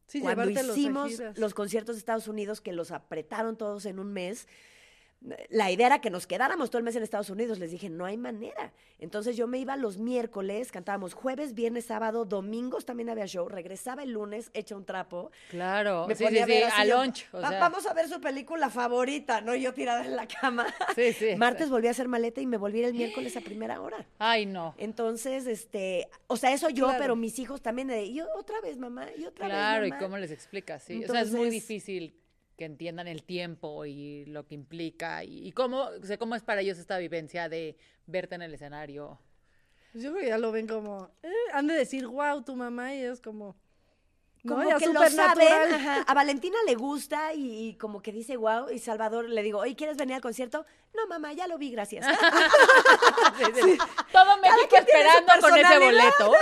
[0.07, 1.37] Sí, cuando hicimos giras.
[1.37, 4.47] los conciertos de Estados Unidos, que los apretaron todos en un mes,
[5.49, 7.59] la idea era que nos quedáramos todo el mes en Estados Unidos.
[7.59, 8.71] Les dije, no hay manera.
[8.99, 14.03] Entonces yo me iba los miércoles, cantábamos jueves, viernes, sábado, domingos también había show, regresaba
[14.03, 15.31] el lunes, hecha un trapo.
[15.49, 17.25] Claro, Me sí, sí, ponía a ver a lunch.
[17.33, 19.55] o "Va- sea, Vamos a ver su película favorita, ¿no?
[19.55, 20.65] Yo tirada en la cama.
[20.95, 21.35] Sí, sí.
[21.37, 24.05] Martes volví a hacer maleta y me volví el miércoles a primera hora.
[24.19, 24.75] Ay, no.
[24.77, 26.99] Entonces, este, o sea, eso yo, Claro.
[27.01, 30.03] pero mis hijos también de, yo otra vez, mamá, y otra Claro, vez, ¿y mamá".
[30.03, 30.83] cómo les explicas?
[30.83, 32.13] Sí, o sea, es muy difícil
[32.57, 36.61] que entiendan el tiempo y lo que implica y, cómo, o sea, cómo es para
[36.61, 39.19] ellos esta vivencia de verte en el escenario.
[39.93, 42.99] Yo creo que ya lo ven como, eh, han de decir, wow, tu mamá, y
[42.99, 43.55] es como,
[44.47, 46.01] como que lo saben, ajá.
[46.07, 49.75] a Valentina le gusta y, y como que dice wow, y Salvador le digo, oye,
[49.75, 50.65] ¿quieres venir al concierto?
[50.93, 52.05] No, mamá, ya lo vi, gracias.
[53.37, 53.77] Sí, sí, sí.
[54.11, 56.33] Todo México esperando con ese boleto,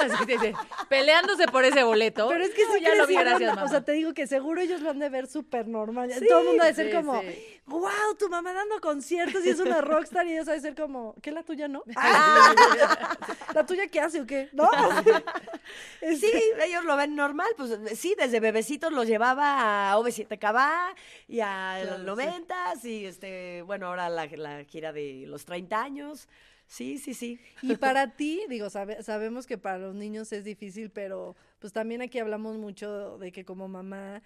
[0.90, 2.28] peleándose por ese boleto.
[2.28, 3.68] Pero es que No, sí ya lo vi, gracias, o mamá.
[3.70, 6.12] sea, te digo que seguro ellos lo han de ver súper normal.
[6.28, 7.22] Todo el mundo ha de ser como.
[7.66, 11.16] Wow, tu mamá dando conciertos y es una rockstar y ellos ha de ser como,
[11.22, 11.84] ¿qué la tuya no?
[13.54, 14.50] ¿La tuya qué hace o qué?
[14.54, 14.70] ¿No?
[16.20, 16.32] sí,
[16.64, 20.96] ellos lo ven normal, pues sí, desde bebecitos los llevaba a OV7KB
[21.28, 22.06] y a Claro, los sí.
[22.06, 26.28] 90 y este, bueno, ahora la, la gira de los 30 años.
[26.66, 27.40] Sí, sí, sí.
[27.62, 32.02] Y para ti, digo, sabe- sabemos que para los niños es difícil, pero pues también
[32.02, 34.22] aquí hablamos mucho de que como mamá,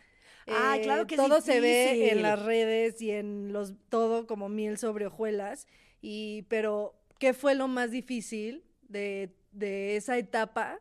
[0.47, 4.27] Ah, eh, claro que es todo se ve en las redes y en los todo
[4.27, 5.67] como miel sobre hojuelas.
[6.01, 10.79] Y pero ¿qué fue lo más difícil de, de esa etapa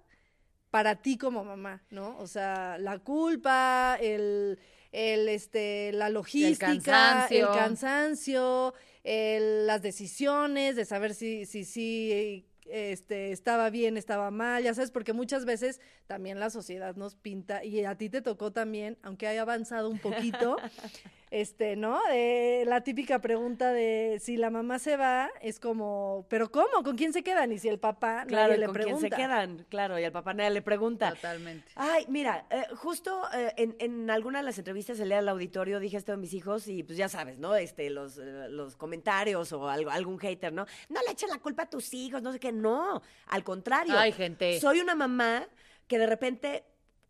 [0.71, 2.17] para ti como mamá, no?
[2.19, 4.59] O sea, la culpa, el
[4.93, 7.53] el este la logística, el cansancio.
[7.53, 14.75] cansancio, el- las decisiones de saber si si si este estaba bien, estaba mal, ya
[14.75, 18.99] sabes, porque muchas veces también la sociedad nos pinta y a ti te tocó también,
[19.03, 20.57] aunque haya avanzado un poquito,
[21.31, 22.01] este, ¿no?
[22.09, 26.83] De la típica pregunta de si la mamá se va, es como, ¿pero cómo?
[26.85, 27.51] ¿Con quién se quedan?
[27.53, 28.99] Y si el papá Claro, nadie le con pregunta.
[29.01, 31.11] quién se quedan, claro, y al papá nadie le pregunta.
[31.15, 31.67] Totalmente.
[31.75, 35.81] Ay, mira, eh, justo eh, en, en alguna de las entrevistas el día del auditorio
[35.81, 37.57] dije esto a mis hijos y pues ya sabes, ¿no?
[37.57, 40.67] Este, los, eh, los comentarios o algo, algún hater, ¿no?
[40.89, 43.99] No le eches la culpa a tus hijos, no sé qué, no, al contrario.
[43.99, 44.61] Ay, gente.
[44.61, 45.47] Soy una mamá
[45.89, 46.65] que de repente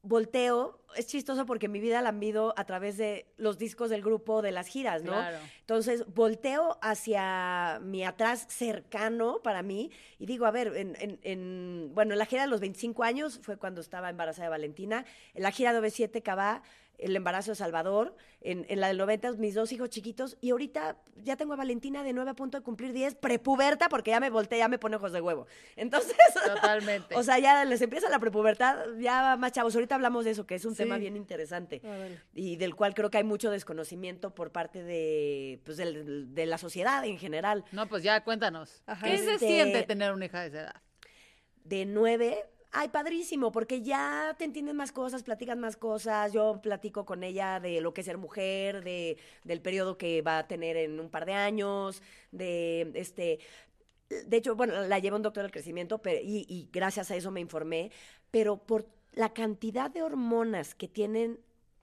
[0.08, 4.40] volteo, es chistoso porque mi vida la mido a través de los discos del grupo,
[4.40, 5.12] de las giras, ¿no?
[5.12, 5.38] Claro.
[5.60, 11.90] Entonces, volteo hacia mi atrás cercano para mí y digo, a ver, en, en- en-
[11.94, 15.42] bueno, en la gira de los 25 años fue cuando estaba embarazada de Valentina, en
[15.42, 16.62] la gira de OV7 Cabá,
[16.98, 20.96] el embarazo de Salvador, en, en la del 90 mis dos hijos chiquitos y ahorita
[21.16, 24.30] ya tengo a Valentina de 9 a punto de cumplir 10, prepuberta porque ya me
[24.30, 25.46] volteé, ya me pone ojos de huevo.
[25.76, 27.14] Entonces, Totalmente.
[27.16, 30.54] o sea, ya les empieza la prepubertad, ya más chavos, ahorita hablamos de eso, que
[30.54, 30.78] es un Sí.
[30.84, 31.80] tema bien interesante.
[31.84, 32.20] Órale.
[32.34, 36.58] Y del cual creo que hay mucho desconocimiento por parte de, pues, del- de la
[36.58, 37.64] sociedad en general.
[37.72, 38.82] No, pues ya cuéntanos.
[38.86, 39.06] Ajá.
[39.06, 40.82] ¿Qué se Este- siente tener una hija de esa edad?
[41.64, 42.44] de nueve,
[42.76, 46.32] ay, padrísimo, porque ya te entienden más cosas, platican más cosas.
[46.32, 50.38] Yo platico con ella de lo que es ser mujer, de, del periodo que va
[50.38, 53.38] a tener en un par de años, de este.
[54.08, 57.30] De hecho, bueno, la lleva un doctor del crecimiento pero, y, y gracias a eso
[57.30, 57.90] me informé,
[58.30, 61.40] pero por la cantidad de hormonas que tienen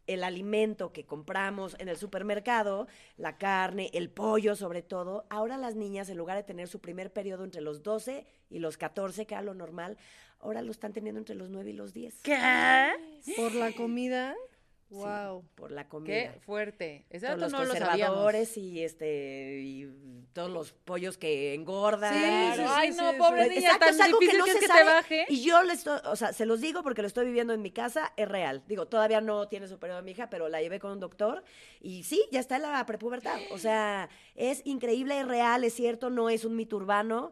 [0.07, 5.75] el alimento que compramos en el supermercado, la carne, el pollo sobre todo, ahora las
[5.75, 9.33] niñas en lugar de tener su primer periodo entre los 12 y los 14, que
[9.33, 9.97] era lo normal,
[10.43, 12.21] ahora lo están teniendo entre los 9 y los 10.
[12.23, 12.37] ¿Qué?
[13.35, 14.35] Por la comida.
[14.89, 15.43] Sí, Wow.
[15.55, 16.13] por la comida.
[16.13, 17.03] Qué fuerte.
[17.09, 17.89] Ese Por los no lo sabíamos.
[17.97, 19.91] conservadores y este y
[20.33, 22.13] todos los pollos que engordan.
[22.13, 22.55] Sí, Claro.
[22.63, 24.55] sí, Ay, sí, no, sí, pobre niña, Exacto, tan es algo que no que es
[24.57, 24.79] se que sabe.
[24.81, 25.25] te baje.
[25.29, 27.71] Y yo le estoy, o sea, se los digo porque lo estoy viviendo en mi
[27.71, 28.61] casa, es real.
[28.67, 31.43] Digo, todavía no tiene su periodo mi hija, pero la llevé con un doctor
[31.81, 33.39] y sí, ya está en la prepubertad.
[33.49, 37.31] O sea, es increíble, es real, es cierto, no es un mito urbano.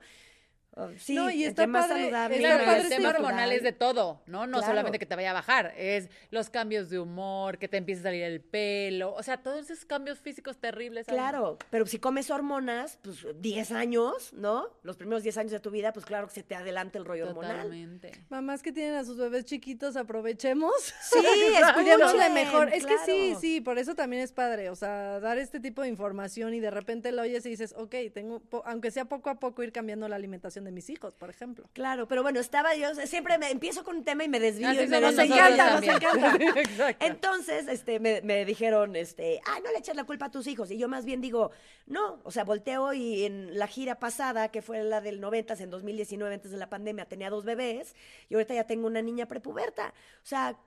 [0.98, 2.38] Sí, No, y está más padre, saludable.
[2.38, 4.48] Claro, el este tema hormonal es de todo, ¿no?
[4.48, 4.68] No Claro.
[4.72, 8.04] solamente que te vaya a bajar, es los cambios de humor, que te empiece a
[8.04, 11.08] salir el pelo, o sea, todos esos cambios físicos terribles.
[11.08, 14.68] Claro, pero si comes hormonas, pues 10 años, ¿no?
[14.84, 17.28] Los primeros 10 años de tu vida, pues claro que se te adelanta el rollo
[17.28, 17.52] hormonal.
[17.58, 18.12] Totalmente.
[18.30, 20.74] Mamás que tienen a sus bebés chiquitos, aprovechemos.
[21.02, 21.20] Sí,
[21.62, 22.74] escuchen, mejor.
[22.74, 24.70] Es que sí, sí, por eso también es padre.
[24.70, 27.96] O sea, dar este tipo de información y de repente lo oyes y dices, ok,
[28.14, 31.30] tengo, po- aunque sea poco a poco, ir cambiando la alimentación de mis hijos, por
[31.30, 31.70] ejemplo.
[31.74, 34.80] Claro, pero bueno, estaba yo, siempre me empiezo con un tema y me desvío Así
[34.84, 35.36] y me somos nos desvío.
[35.36, 36.50] encanta, nosotros nos también.
[36.50, 36.60] encanta.
[36.62, 37.06] Exacto.
[37.06, 40.72] Entonces, este, me, me dijeron, este, ah, no le eches la culpa a tus hijos.
[40.72, 41.52] Y yo más bien digo,
[41.86, 45.70] no, o sea, volteo y en la gira pasada, que fue la del 90, en
[45.70, 47.96] 2019, antes de la pandemia, tenía dos bebés
[48.30, 49.94] y ahorita ya tengo una niña prepuberta.
[50.24, 50.58] O sea,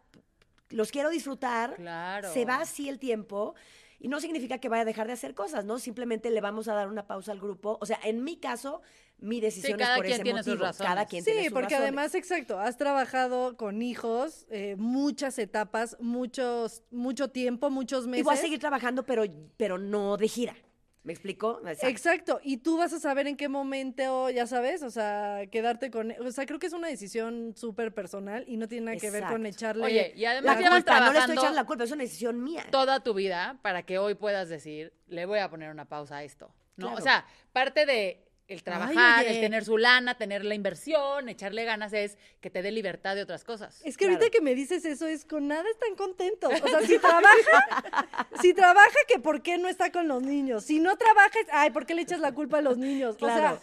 [0.70, 1.76] los quiero disfrutar.
[1.76, 2.32] Claro.
[2.32, 3.54] Se va así el tiempo.
[4.00, 5.78] Y no significa que vaya a dejar de hacer cosas, ¿no?
[5.78, 7.78] Simplemente le vamos a dar una pausa al grupo.
[7.80, 8.82] O sea, en mi caso,
[9.24, 10.88] mi decisión cada es por quien ese tiene sus razones.
[10.92, 11.82] Cada quien tiene Sí, sus porque razones.
[11.82, 18.20] además, exacto, has trabajado con hijos eh, muchas etapas, muchos, mucho tiempo, muchos meses.
[18.20, 19.24] Y voy a seguir trabajando, pero,
[19.56, 20.54] pero no de gira.
[21.02, 21.58] ¿Me explico?
[21.66, 21.86] Exacto.
[21.88, 26.12] Exacto, y tú vas a saber en qué momento, ya sabes, o sea, quedarte con,
[26.12, 29.24] o sea, creo que es una decisión súper personal y no tiene nada que ver
[29.24, 29.84] con echarle.
[29.84, 32.64] Oye, y además La culpa, no le estoy echando la culpa, es una decisión mía.
[32.70, 36.24] toda tu vida para que hoy puedas decir, le voy a poner una pausa a
[36.24, 36.86] esto, ¿no?
[36.86, 36.98] Claro.
[36.98, 41.92] O sea, parte de el trabajar, el tener su lana, tener la inversión, echarle ganas
[41.94, 43.80] es que te dé libertad de otras cosas.
[43.84, 44.18] Es que Claro.
[44.20, 46.52] ahorita que me dices eso es con nada están contentos.
[46.62, 48.06] O sea, si trabaja,
[48.42, 50.64] si trabaja, que por qué no está con los niños.
[50.64, 53.16] Si no trabaja, ay, ¿por qué le echas la culpa a los niños?
[53.16, 53.34] Claro.
[53.34, 53.60] O sea,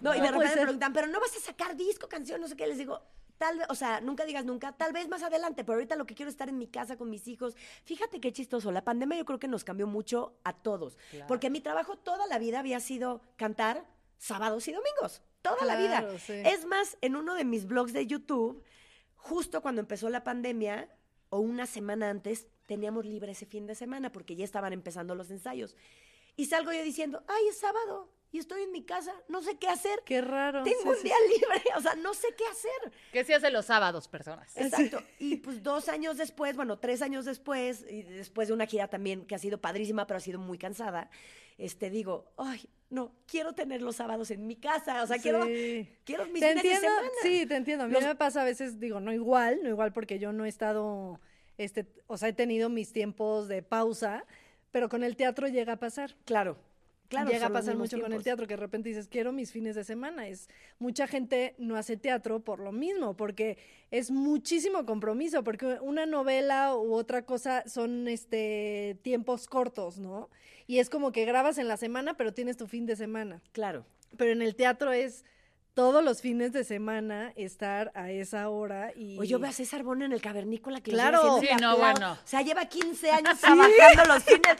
[0.00, 2.48] No, y no de repente me preguntan, pero no vas a sacar disco, canción, no
[2.48, 2.66] sé qué.
[2.66, 3.00] Les digo,
[3.38, 6.14] tal vez, o sea, nunca digas nunca, tal vez más adelante, pero ahorita lo que
[6.14, 7.56] quiero es estar en mi casa con mis hijos.
[7.84, 8.70] Fíjate qué chistoso.
[8.70, 10.98] La pandemia yo creo que nos cambió mucho a todos.
[11.10, 11.26] Claro.
[11.26, 13.84] Porque mi trabajo toda la vida había sido cantar
[14.20, 15.22] sábados y domingos.
[15.42, 16.18] Toda la vida.
[16.18, 16.34] Sí.
[16.44, 18.62] Es más, en uno de mis blogs de YouTube,
[19.16, 20.88] justo cuando empezó la pandemia,
[21.30, 25.30] o una semana antes, teníamos libre ese fin de semana porque ya estaban empezando los
[25.30, 25.74] ensayos.
[26.36, 29.66] Y salgo yo diciendo, ay, es sábado y estoy en mi casa, no sé qué
[29.68, 30.02] hacer.
[30.04, 30.62] qué raro.
[30.62, 32.92] Tengo Sí, un sí, día libre, o sea, no sé qué hacer.
[33.12, 34.56] ¿Qué se hace los sábados, personas?
[34.56, 35.02] Exacto.
[35.18, 39.26] Y pues dos años después, bueno, tres años después, y después de una gira también
[39.26, 41.10] que ha sido padrísima, pero ha sido muy cansada,
[41.58, 45.88] este, digo, ay, no, quiero tener los sábados en mi casa, o sea, quiero, Sí.
[46.04, 47.08] quiero mis Te fines de entiendo, semana.
[47.22, 47.84] sí, te entiendo.
[47.84, 50.44] A mí Los- me pasa a veces, digo, no igual, no igual porque yo no
[50.44, 51.20] he estado,
[51.56, 54.24] este, o sea, he tenido mis tiempos de pausa,
[54.72, 56.16] pero con el teatro llega a pasar.
[56.24, 56.56] Claro,
[57.10, 57.30] claro.
[57.30, 59.84] llega a pasar mucho con el teatro, que de repente dices, quiero mis fines de
[59.84, 60.28] semana.
[60.28, 63.58] Es mucha gente no hace teatro por lo mismo, porque
[63.90, 70.30] es muchísimo compromiso, porque una novela u otra cosa son este tiempos cortos, ¿no?
[70.66, 73.42] Y es como que grabas en la semana, pero tienes tu fin de semana.
[73.52, 73.84] Claro.
[74.16, 75.24] Pero en el teatro es
[75.80, 79.82] todos los fines de semana estar a esa hora y Oye, yo veo a César
[79.82, 81.40] Bono en el cavernícola que le Claro.
[81.40, 82.12] Sí, no, bueno.
[82.22, 84.56] O sea, lleva 15 años trabajando los fines.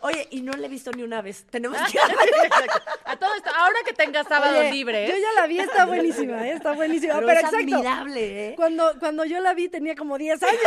[0.00, 1.44] Oye, y no le he visto ni una vez.
[1.50, 1.98] Tenemos que
[3.04, 6.48] A todo esto, ahora que tengas sábados Oye, libres, Yo ya la vi, está buenísima,
[6.48, 6.54] ¿eh?
[6.54, 7.14] está buenísima.
[7.14, 7.76] Pero, Pero, es exacto.
[7.76, 8.54] admirable, ¿eh?
[8.56, 10.60] Cuando, cuando yo la vi tenía como 10 años.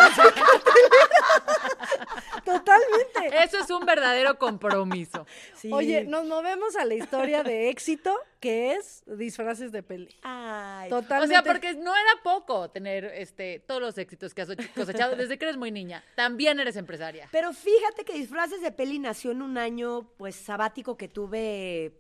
[2.46, 3.44] Totalmente.
[3.44, 5.26] eso es un verdadero compromiso.
[5.56, 5.70] Sí.
[5.74, 10.16] Oye, nos movemos a la historia de éxito que es disfraces de peli.
[10.22, 11.36] Ay, O Totalmente.
[11.36, 15.46] sea, porque no era poco tener este todos los éxitos que has cosechado desde que
[15.46, 16.04] eres muy niña.
[16.16, 17.28] También eres empresaria.
[17.32, 21.94] Pero fíjate que Disfraces de Peli nació en un año, pues, sabático que tuve,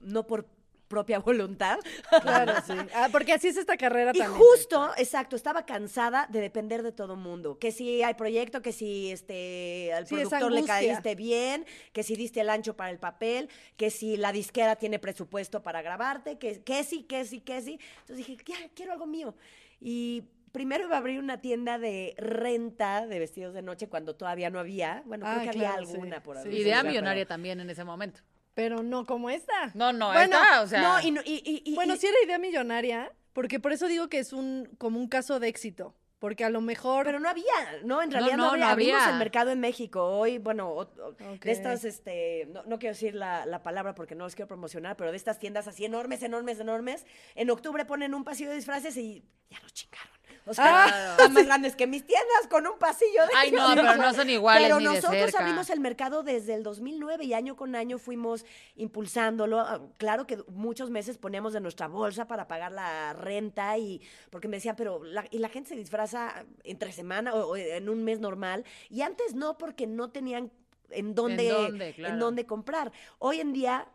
[0.00, 0.46] no por
[0.94, 1.78] propia voluntad.
[2.22, 2.72] Claro, sí.
[2.94, 4.38] Ah, porque así es esta carrera Y también.
[4.40, 7.58] justo, exacto, estaba cansada de depender de todo mundo.
[7.58, 12.14] Que si hay proyecto, que si este al Sí, productor le caíste bien, que si
[12.14, 16.62] diste el ancho para el papel, que si la disquera tiene presupuesto para grabarte, que,
[16.62, 17.78] que sí, que sí, que sí.
[18.02, 19.34] Entonces dije, ya, quiero algo mío.
[19.80, 24.48] Y primero iba a abrir una tienda de renta de vestidos de noche cuando todavía
[24.50, 25.02] no había.
[25.06, 26.48] Bueno, creo que claro, había sí, alguna por sí.
[26.48, 26.56] ahí.
[26.60, 28.20] Idea pero- millonaria también en ese momento.
[28.54, 29.72] Pero no como esta.
[29.74, 30.80] No, no, Bueno, esta, o sea.
[30.82, 34.32] No, y, y- y- Bueno, sí era idea millonaria, porque por eso digo que es
[34.32, 35.94] un como un caso de éxito.
[36.20, 37.04] Porque a lo mejor.
[37.04, 37.44] Pero no había,
[37.84, 38.00] ¿no?
[38.00, 38.64] En realidad no, no, había.
[38.64, 39.12] no Abrimos había.
[39.12, 41.42] el mercado en México hoy, bueno, o- o- Ok.
[41.44, 44.96] de estas, este, no, no quiero decir la, la palabra porque no los quiero promocionar,
[44.96, 48.96] pero de estas tiendas así enormes, enormes, enormes, en octubre ponen un pasillo de disfraces
[48.96, 50.12] y ya nos chingaron.
[50.46, 51.10] O sea, Claro.
[51.12, 54.28] están más grandes que mis tiendas con un pasillo de Ay, no, pero no son
[54.28, 55.38] iguales Pero ni de nosotros cerca.
[55.40, 58.44] abrimos el mercado desde el 2009 y año con año fuimos
[58.76, 59.60] impulsándolo.
[59.60, 64.48] Ah, Claro que muchos meses poníamos de nuestra bolsa para pagar la renta y porque
[64.48, 68.04] me decían, pero la, y la gente se disfraza entre semana o, o en un
[68.04, 70.50] mes normal y antes no porque no tenían
[70.90, 72.92] en dónde, dónde, en dónde comprar.
[73.18, 73.88] Hoy en día,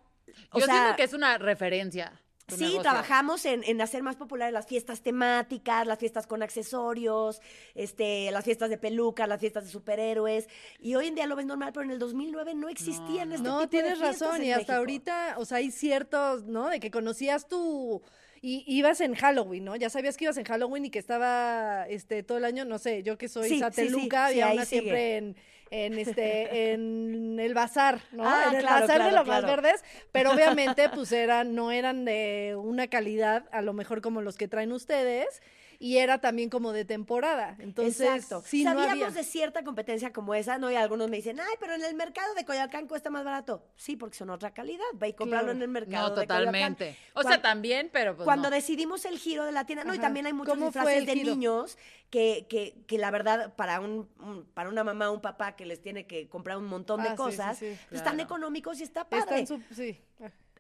[0.52, 2.20] o Yo sea, siento que es una referencia.
[2.50, 2.82] Tu Sí, negocio.
[2.82, 7.42] trabajamos en, en hacer más populares las fiestas temáticas, las fiestas con accesorios,
[7.76, 10.48] este, las fiestas de pelucas, las fiestas de superhéroes.
[10.80, 13.62] Y hoy en día lo ves normal, pero en el 2009 no existían este No,
[13.62, 14.44] tipo de tienes razón.
[14.44, 14.74] Y hasta México.
[14.74, 16.70] ahorita, o sea, hay ciertos, ¿no?
[16.70, 18.02] De que conocías tu.
[18.42, 19.76] Y ibas en Halloween, ¿no?
[19.76, 23.04] Ya sabías que ibas en Halloween y que estaba este todo el año, no sé,
[23.04, 24.66] yo que soy Sí, sí, sí, sateluca, sí, una sigue.
[24.66, 25.36] siempre en,
[25.72, 28.24] en este, en el bazar, ¿no?
[28.26, 31.72] Ah, en el claro, bazar de claro, los más verdes, pero obviamente, pues eran, no
[31.72, 35.42] eran de una calidad, a lo mejor como los que traen ustedes,
[35.82, 37.56] y era también como de temporada.
[37.60, 38.44] Entonces, Exacto.
[38.46, 39.10] sí, no Sabíamos había.
[39.12, 40.70] de cierta competencia como esa, ¿no?
[40.70, 43.64] Y algunos me dicen, ay, pero en el mercado de Coyoacán cuesta más barato.
[43.78, 44.84] Sí, porque son otra calidad.
[44.96, 45.58] Ve y comprarlo Claro.
[45.58, 46.38] en el mercado No, de Coyoacán.
[46.76, 46.98] totalmente.
[47.14, 48.56] O sea, también, pero pues Cuando no.
[48.56, 51.14] decidimos el giro de la tienda, no, y también hay muchos ¿Cómo fue disfraces de
[51.14, 51.34] giro?
[51.36, 51.78] niños
[52.10, 55.66] que, que, que la verdad, para un, un- para una mamá o un papá que
[55.66, 58.82] les tiene que comprar un montón de Ah, sí, sí, cosas, sí, pues, están económicos
[58.82, 59.42] y está padre.
[59.44, 59.98] Están su- sí.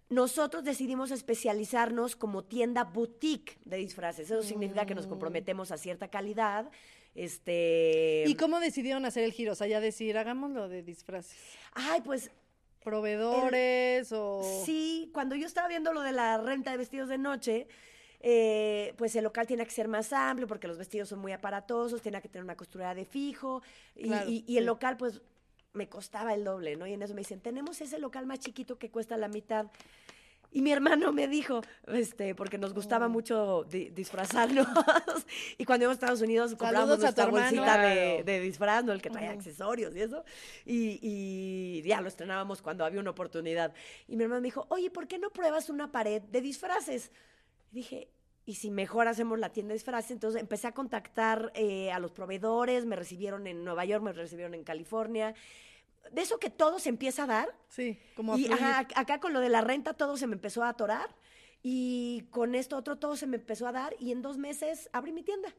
[0.09, 4.31] Nosotros decidimos especializarnos como tienda boutique de disfraces.
[4.31, 5.09] Eso significa que nos Mm.
[5.09, 6.69] comprometemos a cierta calidad.
[7.15, 8.23] Este.
[8.27, 9.51] ¿Y cómo decidieron hacer el giro?
[9.51, 11.37] O sea, ya decir, hagámoslo de disfraces.
[11.73, 12.31] Ay, pues
[12.83, 14.41] Proveedores o...
[14.65, 17.67] Sí, cuando yo estaba viendo lo de la renta de vestidos de noche,
[18.21, 22.01] eh, pues el local tiene que ser más amplio porque los vestidos son muy aparatosos,
[22.01, 23.61] tiene que tener una costurera de fijo
[23.95, 24.67] y, y- y el sí.
[24.67, 25.21] local pues
[25.73, 26.87] me costaba el doble, ¿no?
[26.87, 29.67] Y en eso me dicen, tenemos ese local más chiquito que cuesta la mitad.
[30.51, 33.09] Y mi hermano me dijo, este, porque nos gustaba Oh.
[33.09, 34.65] mucho di- disfrazarnos.
[35.59, 38.91] y cuando íbamos a Estados Unidos comprábamos nuestra bolsita de, de disfraz, ¿no?
[38.91, 40.23] El que traía accesorios y eso.
[40.65, 43.75] Y, y ya lo estrenábamos cuando había una oportunidad.
[44.07, 47.11] Y mi hermano me dijo, oye, ¿por qué no pruebas una pared de disfraces?
[47.71, 48.09] Y dije,
[48.49, 50.09] ¿y si mejor hacemos la tienda de disfraces?
[50.11, 54.55] Entonces empecé a contactar eh, a los proveedores, me recibieron en Nueva York, me recibieron
[54.55, 55.35] en California.
[56.11, 57.55] De eso que todo se empieza a dar.
[57.67, 60.33] Sí, como a Y ajá, ac- acá con lo de la renta todo se me
[60.33, 61.15] empezó a atorar.
[61.61, 63.95] Y con esto otro todo se me empezó a dar.
[63.99, 65.53] Y en dos meses abrí mi tienda.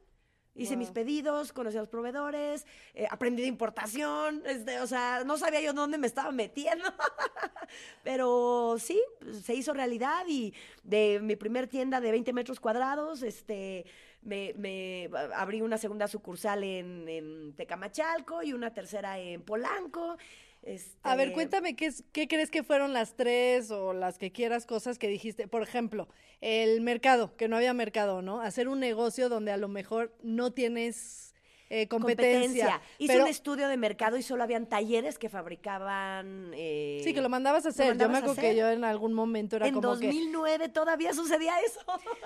[0.61, 5.39] Hice mis pedidos, conocí a los proveedores, eh, aprendí de importación, este, o sea, no
[5.39, 6.85] sabía yo dónde me estaba metiendo,
[8.05, 9.01] pero sí,
[9.43, 13.87] se hizo realidad y de mi primer tienda de 20 metros cuadrados, este,
[14.21, 20.19] me, me abrí una segunda sucursal en, en Tecamachalco y una tercera en Polanco.
[21.03, 24.31] A ver, este, cuéntame, ¿qué, es, ¿qué crees que fueron las tres o las que
[24.31, 25.49] quieras cosas que dijiste?
[25.49, 26.09] Por ejemplo,
[26.41, 28.41] el mercado, que no había mercado, ¿no?
[28.41, 31.35] Hacer un negocio donde a lo mejor no tienes
[31.71, 32.81] eh, competencia.
[32.99, 36.51] Hice pero- un estudio de mercado y solo habían talleres que fabricaban.
[36.55, 37.97] eh, Sí, que lo mandabas a hacer.
[37.97, 40.07] Yo me acuerdo que yo en algún momento era en como que...
[40.07, 41.81] 2009 todavía sucedía eso.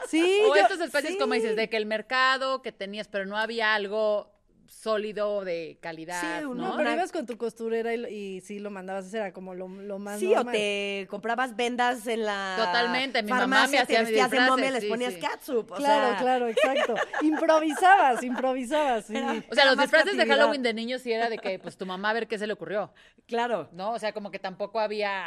[0.08, 3.36] Sí, O yo- estos espacios, como dices, de que el mercado que tenías, pero no
[3.36, 4.33] había algo
[4.74, 6.50] sólido de calidad, Sí, ¿no?
[6.50, 9.20] uno- No, pero ibas con tu costurera y, lo- y sí lo mandabas a hacer,
[9.20, 12.54] era como lo, lo más Sí, o te comprabas vendas en la.
[12.58, 15.20] Totalmente, mi mamá me te hacía mis vestías de momia les sí, ponías sí.
[15.20, 15.70] catsup.
[15.72, 16.94] o Claro, sea, claro, exacto.
[17.22, 19.16] improvisabas, improvisabas, sí.
[19.16, 20.26] Era- O sea, los disfraces de.
[20.26, 22.52] Halloween de niños sí era de que, pues, tu mamá a ver qué se le
[22.54, 22.92] ocurrió,
[23.26, 23.68] Claro.
[23.72, 23.92] ¿no?
[23.92, 25.24] O sea, como que tampoco había...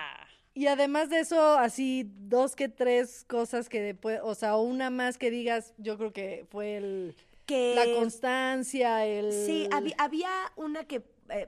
[0.54, 5.18] Y además de eso, así dos que tres cosas que después, o sea, una más
[5.20, 7.16] que digas, yo creo que fue el,
[7.48, 7.74] Que.
[7.76, 9.32] la constancia, el...
[9.32, 11.48] Sí, había, había una que eh,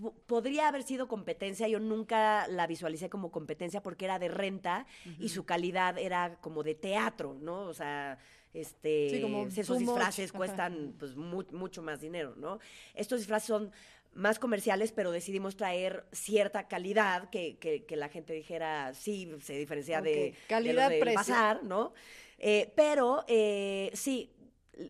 [0.00, 1.66] po- podría haber sido competencia.
[1.66, 4.86] Yo nunca la visualicé como competencia porque era de renta
[5.18, 7.62] y su calidad era como de teatro, ¿no?
[7.62, 8.18] O sea,
[8.52, 12.58] este, Sí, como esos much, disfraces cuestan pues mu- mucho más dinero, ¿no?
[12.94, 13.72] Estos disfraces son
[14.12, 19.54] más comerciales, pero decidimos traer cierta calidad que, que- que la gente dijera, sí, se
[19.56, 21.14] diferencia de, de calidad, precio.
[21.14, 21.92] bazar, ¿no?
[22.38, 24.32] Eh, pero eh, sí,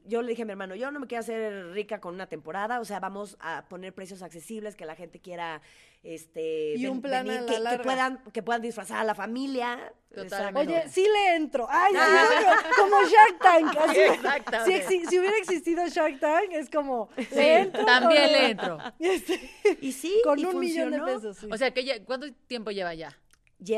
[0.05, 2.81] yo le dije a mi hermano, yo no me quiero hacer rica con una temporada,
[2.81, 5.61] o sea, vamos a poner precios accesibles que la gente quiera
[6.03, 9.93] este Y un plan a la que, que puedan que puedan disfrazar a la familia.
[10.15, 10.73] Totalmente.
[10.79, 11.67] Oye, sí le entro.
[11.71, 12.29] Ay, sí, Ah.
[12.43, 13.77] yo- como Shark Tank.
[13.79, 14.01] así.
[14.01, 15.07] Exactamente.
[15.09, 18.79] Si, hubiera existido Shark Tank, es como, ¿le entro También o le entro.
[18.99, 19.41] Este,
[19.81, 21.37] Y sí, con y un millón de pesos.
[21.37, 21.49] sí.
[21.53, 23.17] O sea, que ya- ¿cuánto tiempo lleva ya?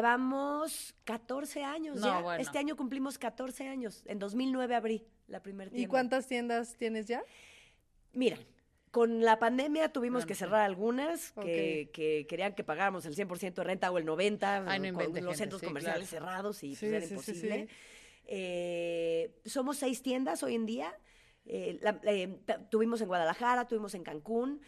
[0.03, 2.21] Llevamos 14 años No, ya.
[2.21, 2.41] bueno.
[2.43, 4.05] Este año cumplimos 14 años.
[4.07, 5.85] En 2009 abrí la primera tienda.
[5.85, 7.23] ¿Y cuántas tiendas tienes ya?
[8.13, 8.39] Mira,
[8.91, 11.91] con la pandemia tuvimos Bueno, que cerrar algunas que,
[12.29, 15.35] querían que pagáramos el 100% de renta o el 90%, Ay, no con los gente,
[15.35, 16.27] centros sí, comerciales claro.
[16.27, 17.67] cerrados y Sí, pues era sí, imposible.
[17.69, 17.75] sí.
[18.27, 20.95] Eh, somos seis tiendas hoy en día.
[21.45, 22.39] Eh, la- eh,
[22.71, 24.61] tuvimos en Guadalajara, tuvimos en Cancún.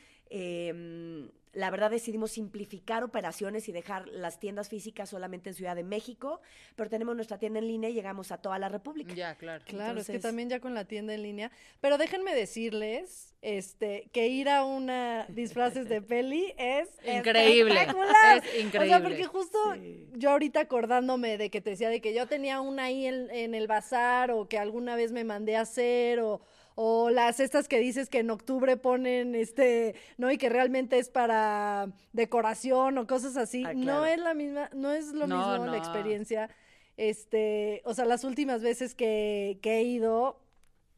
[1.54, 6.40] La verdad decidimos simplificar operaciones y dejar las tiendas físicas solamente en Ciudad de México,
[6.76, 9.14] pero tenemos nuestra tienda en línea y llegamos a toda la República.
[9.14, 9.64] Ya, claro.
[9.66, 11.50] Claro, es que también ya con la tienda en línea.
[11.80, 18.38] Pero déjenme decirles este, que ir a una disfraces de peli es Increíble, espectacular.
[18.38, 19.00] es O sea, increíble.
[19.00, 20.08] porque justo Sí.
[20.14, 23.54] yo ahorita acordándome de que te decía de que yo tenía una ahí en, en
[23.54, 26.40] el bazar o que alguna vez me mandé a hacer o,
[26.76, 30.30] o las estas que dices que en octubre ponen este, ¿no?
[30.30, 33.64] Y que realmente es para decoración o cosas así.
[33.64, 35.70] Ah, No es la misma, no es lo No, mismo no.
[35.72, 36.50] la experiencia.
[36.96, 40.40] Este, o sea, las últimas veces que, que he ido,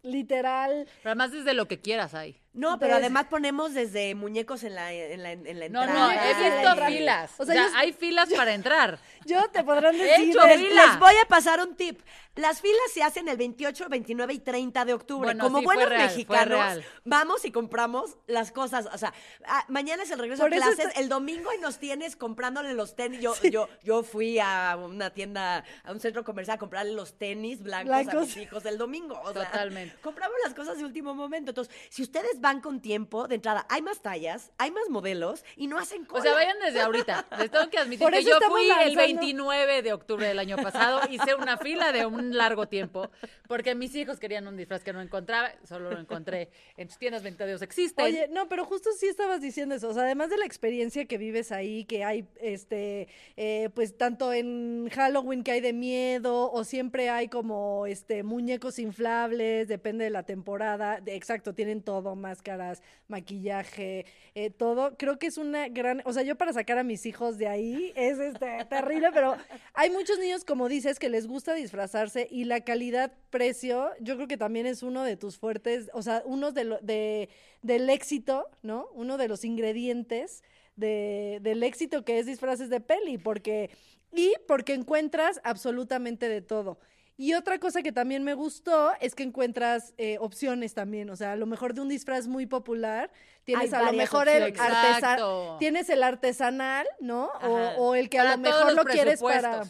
[0.02, 2.36] literal, Pero además desde lo que quieras hay.
[2.56, 6.06] No, pero Entonces- además ponemos desde muñecos en la, en la, en la No, entrada.
[6.06, 7.30] no, he Ah, visto filas.
[7.38, 8.98] O O sea, sea, yo- hay filas para entrar.
[9.26, 10.30] yo te podrán He decir.
[10.30, 10.86] hecho Les, fila.
[10.86, 12.00] les voy a pasar un tip.
[12.34, 15.26] Las filas se hacen el 28, 29 y 30 de octubre.
[15.28, 16.84] Bueno, Como sí, fue buenos real, fue mexicanos, real.
[17.04, 18.86] vamos y compramos las cosas.
[18.92, 19.14] O sea,
[19.46, 20.86] ah, mañana es el regreso Por a eso clases.
[20.88, 23.20] está- El domingo y nos tienes comprándole los tenis.
[23.20, 27.62] Yo, yo, yo fui a una tienda, a un centro comercial a comprarle los tenis
[27.62, 28.26] blancos, a Blancos.
[28.26, 29.18] mis hijos el domingo.
[29.24, 29.96] O sea, Totalmente.
[30.02, 31.52] compramos las cosas de último momento.
[31.52, 35.66] Entonces, si ustedes van con tiempo, de entrada, hay más tallas, hay más modelos y
[35.66, 36.20] no hacen cola.
[36.20, 37.26] O sea, vayan desde ahorita.
[37.40, 40.56] Les tengo que admitir Por que yo fui el lanzando- 29 de octubre del año
[40.56, 43.10] pasado, hice una fila de un largo tiempo,
[43.48, 47.24] porque mis hijos querían un disfraz que no encontraba, solo lo encontré en tus tiendas
[47.24, 48.04] 22 existen.
[48.04, 49.88] Oye, no, pero justo sí estabas diciendo eso.
[49.88, 54.32] O sea, además de la experiencia que vives ahí, que hay, este, eh, pues tanto
[54.32, 60.10] en Halloween que hay de miedo, o siempre hay como, este, muñecos inflables, depende de
[60.10, 61.00] la temporada.
[61.00, 64.96] De- exacto, tienen todo, máscaras, maquillaje, eh, todo.
[64.96, 67.92] Creo que es una gran, o sea, yo para sacar a mis hijos de ahí
[67.96, 69.36] es, este, terrible, pero
[69.74, 74.36] hay muchos niños, como dices, que les gusta disfrazarse y la calidad-precio, yo creo que
[74.36, 77.28] también es uno de tus fuertes, o sea, uno de, de
[77.62, 78.88] del éxito, ¿no?
[78.92, 80.42] Uno de los ingredientes
[80.76, 83.70] de, del éxito que es disfraces de peli, porque,
[84.12, 86.78] y porque encuentras absolutamente de todo.
[87.18, 91.32] Y otra cosa que también me gustó es que encuentras eh, opciones también, o sea,
[91.32, 93.10] a lo mejor de un disfraz muy popular,
[93.44, 97.30] tienes Hay a lo mejor el artesanal, tienes el artesanal, ¿no?
[97.78, 99.64] O, el que Para a lo mejor lo quieres para...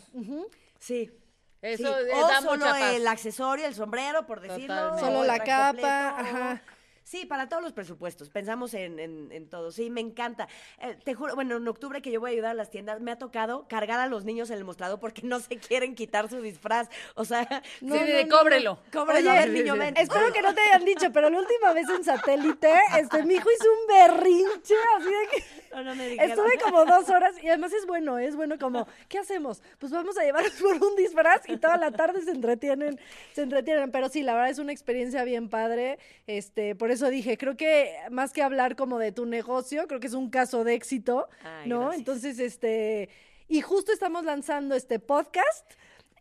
[0.80, 1.12] Sí.
[1.62, 2.94] Eso Sí, eh, o da solo mucha paz.
[2.94, 4.74] el accesorio, el sombrero, por decirlo.
[4.74, 5.00] Totalmente.
[5.00, 6.62] Solo la capa, completo, ajá.
[7.06, 8.30] Sí, para todos los presupuestos.
[8.30, 9.70] Pensamos en, en, en todo.
[9.70, 10.48] Sí, me encanta.
[10.80, 13.12] Eh, te juro, bueno, en octubre que yo voy a ayudar a las tiendas, me
[13.12, 16.40] ha tocado cargar a los niños en el mostrador porque no se quieren quitar su
[16.42, 16.88] disfraz.
[17.14, 17.46] O sea,
[17.80, 18.80] No, sí, no, de, no, cóbrelo.
[18.92, 19.96] cóbrelo, Oye, niño, ven.
[19.96, 23.48] Espero que no te hayan dicho, pero la última vez en satélite, este, mi hijo
[23.52, 26.30] hizo un berrinche, así de que No, no me dijeron.
[26.32, 29.62] estuve como dos horas y además es bueno, es bueno como, ¿qué hacemos?
[29.78, 32.98] Pues vamos a llevarlos por un disfraz y toda la tarde se entretienen,
[33.32, 37.36] se entretienen, pero sí, la verdad es una experiencia bien padre, este, por eso dije,
[37.36, 40.74] creo que más que hablar como de tu negocio, creo que es un caso de
[40.74, 41.80] éxito, Ay, ¿no?
[41.80, 41.98] gracias.
[41.98, 43.08] Entonces, este,
[43.48, 45.70] y justo estamos lanzando este podcast.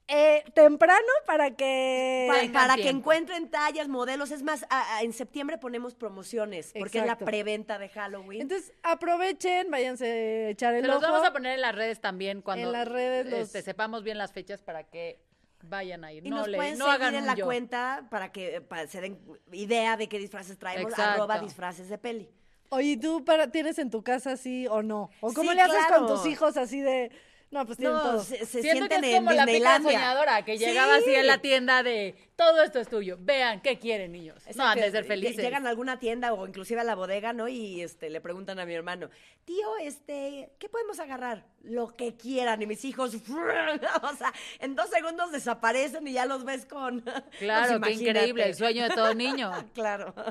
[0.07, 4.29] eh, temprano para que para que encuentren tallas, modelos.
[4.29, 8.41] Es más, a- a- en septiembre ponemos promociones porque es la preventa de Halloween.
[8.41, 11.11] Entonces, aprovechen, váyanse a echar el Se los ojo.
[11.11, 14.19] vamos a poner en las redes también cuando En las redes los- este, sepamos bien
[14.19, 15.24] las fechas para que
[15.69, 16.25] vayan a ir.
[16.25, 17.45] y no nos le, pueden no seguir hagan en la yo.
[17.45, 19.19] cuenta para que para se den
[19.51, 21.11] idea de qué disfraces traemos, Exacto.
[21.23, 22.29] arroba disfraces de peli.
[22.69, 25.09] Oye, ¿y ¿tú para, tienes en tu casa así o no?
[25.21, 27.11] ¿O cómo Sí, le haces con tus hijos así de...
[27.51, 30.57] No, pues No, se, se Siento que sienten es en como la pica soñadora que
[30.57, 30.65] Sí.
[30.65, 33.17] llegaba así en la tienda de todo esto es tuyo.
[33.19, 34.43] Vean qué quieren niños.
[34.55, 35.37] No, han de ser felices.
[35.37, 37.47] Llegan a alguna tienda o inclusive a la bodega, ¿no?
[37.47, 39.09] Y este le preguntan a mi hermano,
[39.45, 41.45] tío, este, ¿qué podemos agarrar?
[41.61, 42.61] Lo que quieran.
[42.61, 43.15] Y mis hijos,
[44.01, 47.03] o sea, en dos segundos desaparecen y ya los ves con.
[47.39, 49.51] Claro, pues, qué increíble, el sueño de todo niño.
[49.73, 50.13] Claro.
[50.17, 50.23] No,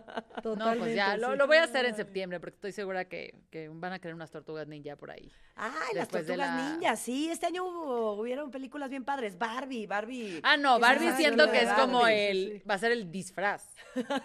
[0.79, 1.39] pues ya, Totalmente, lo, sí.
[1.39, 4.31] lo voy a hacer en septiembre porque estoy segura que, que van a querer unas
[4.31, 5.31] tortugas ninja por ahí.
[5.57, 7.31] Ay, las tortugas la- ninjas, sí.
[7.31, 9.39] Este año hubo, hubieron películas bien padres.
[9.39, 10.41] Barbie, Barbie.
[10.43, 13.69] Ah, no, Barbie siento que es como el, va a ser el disfraz,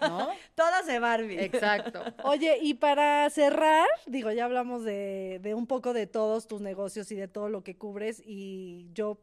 [0.01, 0.29] ¿no?
[0.55, 1.39] Todas de Barbie.
[1.39, 2.03] Exacto.
[2.23, 7.11] Oye, y para cerrar, digo, ya hablamos de, de un poco de todos tus negocios
[7.11, 9.19] y de todo lo que cubres y yo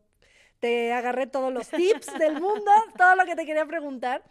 [0.61, 4.23] te agarré todos los tips del mundo, todo lo que te quería preguntar.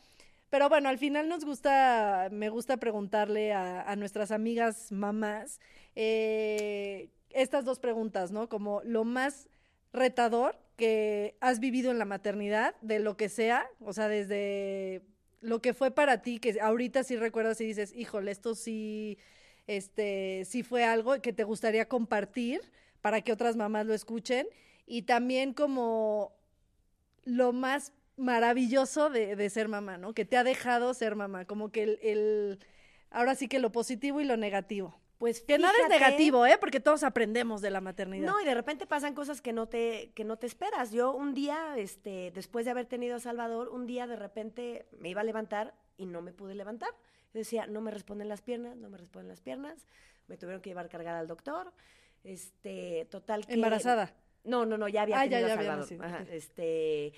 [0.49, 5.59] Pero bueno, al final nos gusta, me gusta preguntarle a, a nuestras amigas mamás
[5.95, 8.49] eh, estas dos preguntas, ¿no?
[8.49, 9.49] Como lo más
[9.93, 15.03] retador que has vivido en la maternidad, de lo que sea, o sea, desde
[15.41, 19.17] lo que fue para ti, que ahorita sí recuerdas y dices, híjole, esto sí,
[19.67, 22.61] este, sí fue algo que te gustaría compartir
[23.01, 24.47] para que otras mamás lo escuchen,
[24.87, 26.33] y también como
[27.25, 30.13] lo más maravilloso de, de ser mamá, ¿no?
[30.13, 32.59] Que te ha dejado ser mamá, como que el, el-
[33.11, 34.95] ahora sí que lo positivo y lo negativo.
[35.17, 36.57] Pues Que nada es negativo, ¿eh?
[36.59, 38.25] Porque todos aprendemos de la maternidad.
[38.27, 40.91] No, y de repente pasan cosas que no te, que no te esperas.
[40.91, 45.09] Yo un día, este, después de haber tenido a Salvador, un día de repente me
[45.09, 46.89] iba a levantar y no me pude levantar.
[47.33, 49.85] Yo decía, no me responden las piernas, no me responden las piernas.
[50.27, 51.71] Me tuvieron que llevar cargada al doctor.
[52.23, 53.53] Este, total que.
[53.53, 54.13] Embarazada.
[54.43, 56.05] No, no, no, ya había Ah, ya, tenido ya a había Salvador.
[56.05, 56.29] Ajá, ok.
[56.31, 57.13] este,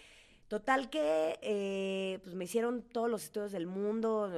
[0.48, 4.30] total que eh, pues me hicieron todos los estudios del mundo,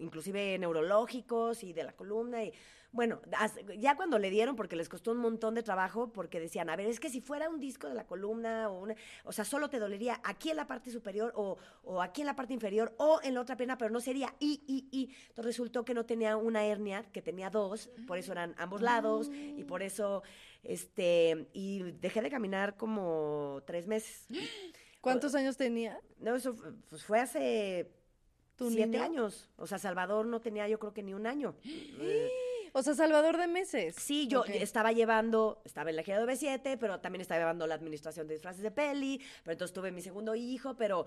[0.00, 2.52] inclusive neurológicos y de la columna y
[2.92, 3.20] bueno,
[3.78, 6.88] ya cuando le dieron, porque les costó un montón de trabajo, porque decían, a ver,
[6.88, 9.78] es que si fuera un disco de la columna, o, una, o sea, solo te
[9.78, 13.34] dolería aquí en la parte superior, o, o aquí en la parte inferior, o en
[13.34, 15.14] la otra pierna, pero no sería y, y, y.
[15.28, 19.30] Entonces resultó que no tenía una hernia, que tenía dos, por eso eran ambos lados,
[19.32, 20.24] y por eso,
[20.64, 24.26] este, y dejé de caminar como tres meses.
[25.00, 26.00] ¿Cuántos años tenía?
[26.18, 26.56] No, eso
[26.88, 27.99] pues fue hace ¿Tu
[28.68, 29.02] siete niño?
[29.02, 29.48] años.
[29.56, 31.54] O sea, Salvador no tenía yo creo que ni un año.
[32.72, 33.96] O sea, Salvador de meses.
[33.98, 37.74] Sí, yo estaba llevando, estaba en la gira de B7, pero también estaba llevando la
[37.74, 41.04] administración de disfraces de peli, pero entonces tuve mi segundo hijo, pero...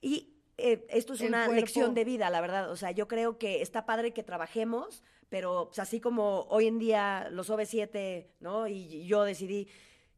[0.00, 1.60] Y eh, esto es El una cuerpo.
[1.60, 2.70] lección de vida, la verdad.
[2.70, 6.78] O sea, yo creo que está padre que trabajemos, pero pues, así como hoy en
[6.78, 8.68] día los OV7, ¿no?
[8.68, 9.66] Y, y yo decidí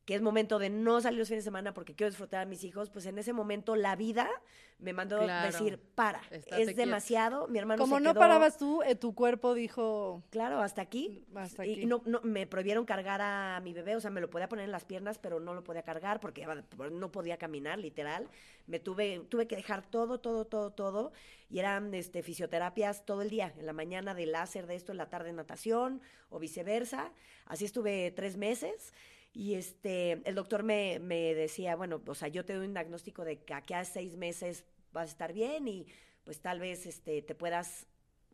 [0.06, 2.62] que es momento de no salir los fines de semana porque quiero disfrutar a mis
[2.64, 4.30] hijos, pues en ese momento la vida
[4.78, 5.50] me mandó Claro.
[5.50, 6.76] decir, para, Estate es quieto.
[6.80, 10.80] demasiado, mi hermano Como se no quedó- parabas tú, eh, tu cuerpo dijo, Claro, hasta
[10.82, 11.24] aquí.
[11.34, 11.82] Hasta Y- aquí.
[11.82, 14.64] Y no, no, me prohibieron cargar a mi bebé, o sea, me lo podía poner
[14.66, 16.46] en las piernas, pero no lo podía cargar porque
[16.92, 18.28] no podía caminar, literal.
[18.68, 21.12] Me tuve, tuve que dejar todo, todo, todo, todo.
[21.50, 24.98] Y eran este, fisioterapias todo el día, en la mañana de láser de esto, en
[24.98, 26.00] la tarde natación,
[26.30, 27.12] o viceversa.
[27.46, 28.92] Así estuve tres meses.
[29.38, 33.22] Y este, el doctor me, me decía, bueno, o sea, yo te doy un diagnóstico
[33.22, 35.86] de que aquí a seis meses vas a estar bien y
[36.24, 37.86] pues tal vez este, te puedas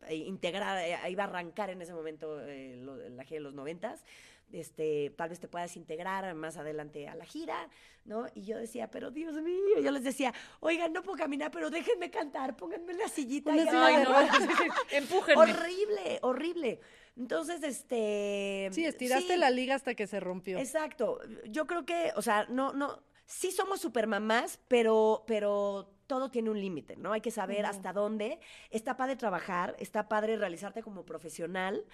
[0.07, 3.53] eh, integrar, eh, iba a arrancar en ese momento eh, lo- la gira de los
[3.53, 4.05] noventas,
[4.53, 7.67] este, tal vez te puedas integrar más adelante a la gira,
[8.05, 8.27] ¿no?
[8.33, 12.11] Y yo decía, pero Dios mío, yo les decía, oigan, no puedo caminar, pero déjenme
[12.11, 13.51] cantar, pónganme la sillita.
[13.51, 14.09] Una y no.
[14.91, 15.41] Empújenme.
[15.41, 16.79] horrible, horrible.
[17.15, 18.69] Entonces, este...
[18.71, 20.57] sí, estiraste sí, la liga hasta que se rompió.
[20.57, 21.19] Exacto.
[21.47, 26.59] Yo creo que, o sea, no, no, sí somos supermamás, pero, pero todo tiene un
[26.59, 27.13] límite, ¿no?
[27.13, 28.39] Hay que saber hasta dónde.
[28.71, 31.85] Está padre trabajar, está padre realizarte como profesional.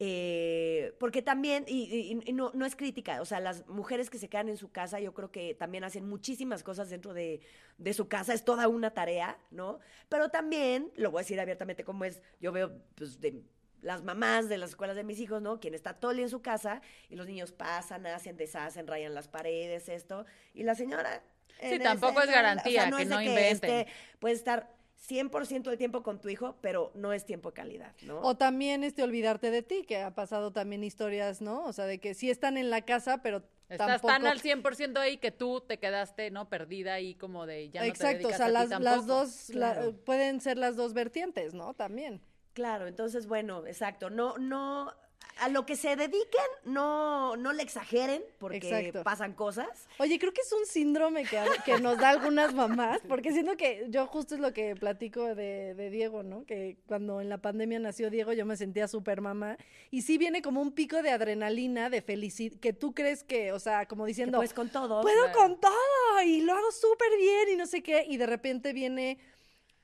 [0.00, 4.18] eh, porque también, y, y- y no, no es crítica, o sea, las mujeres que
[4.18, 7.40] se quedan en su casa, yo creo que también hacen muchísimas cosas dentro de,
[7.78, 9.80] de su casa, es toda una tarea, ¿no?
[10.08, 13.42] Pero también, lo voy a decir abiertamente como es, yo veo, pues, de
[13.82, 15.60] las mamás de las escuelas de mis hijos, ¿no?
[15.60, 19.14] Quien está todo el día en su casa y los niños pasan, hacen, deshacen, rayan
[19.14, 20.24] las paredes, esto.
[20.54, 21.22] Y la señora...
[21.60, 23.70] Sí, tampoco ese- es garantía o sea, que es no inventen.
[23.70, 23.86] esté-
[24.20, 24.70] puedes estar
[25.08, 28.20] 100% del tiempo con tu hijo, pero no es tiempo de calidad, ¿no?
[28.20, 31.64] O también este olvidarte de ti, que ha pasado también historias, ¿no?
[31.64, 34.08] O sea, de que sí están en la casa, pero Estás tampoco...
[34.14, 36.48] tan al 100% ahí que tú te quedaste, ¿no?
[36.48, 38.48] Perdida ahí como de ya no te Exacto, o dedicas sea, a
[38.78, 41.74] ti las, dos la- pueden ser las dos vertientes, ¿no?
[41.74, 42.20] También.
[42.58, 44.10] Claro, entonces, bueno, exacto.
[44.10, 44.92] No, no,
[45.38, 49.04] a lo que se dediquen, no, no le exageren, porque Exacto.
[49.04, 49.68] pasan cosas.
[49.98, 53.86] Oye, creo que es un síndrome que, que nos da algunas mamás, porque siento que
[53.90, 56.44] yo justo es lo que platico de, de Diego, ¿no?
[56.46, 59.56] Que cuando en la pandemia nació Diego yo me sentía súper mamá.
[59.92, 63.60] Y sí viene como un pico de adrenalina, de felicidad, que tú crees que, o
[63.60, 65.02] sea, como diciendo, puedes con todo.
[65.02, 68.72] puedo con todo y lo hago súper bien y no sé qué, y de repente
[68.72, 69.18] viene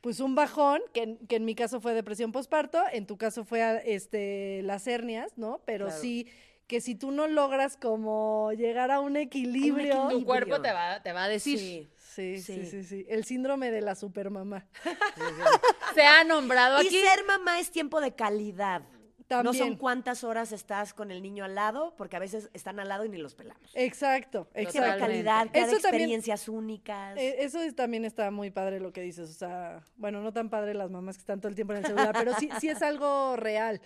[0.05, 3.43] pues un bajón, que, en- que en mi caso fue depresión postparto, en tu caso
[3.47, 5.63] fue a- este las hernias, ¿no?
[5.65, 5.99] Pero Claro.
[6.03, 6.29] sí
[6.67, 10.09] que si tú no logras como llegar a un equilibrio, equilibrio.
[10.11, 11.59] Tu cuerpo te va, te va a decir.
[11.59, 11.89] Sí.
[11.97, 12.67] Sí, sí, Sí.
[12.71, 13.07] sí, sí.
[13.09, 14.67] El síndrome de la supermamá.
[15.95, 17.01] Se ha nombrado Y aquí.
[17.01, 18.83] ser mamá es tiempo de calidad.
[19.31, 22.89] No son cuántas horas estás con el niño al lado, porque a veces están al
[22.89, 23.71] lado y ni los pelamos.
[23.75, 24.81] Exacto, exacto.
[24.81, 25.01] Totalmente.
[25.07, 27.17] calidad, cada Eso también- experiencias únicas.
[27.19, 30.51] Eh, eso es- también está muy padre lo que dices, o sea, bueno, no tan
[30.51, 32.83] padre las mamás que están todo el tiempo en el celular, pero sí, sí es
[32.83, 33.81] algo real.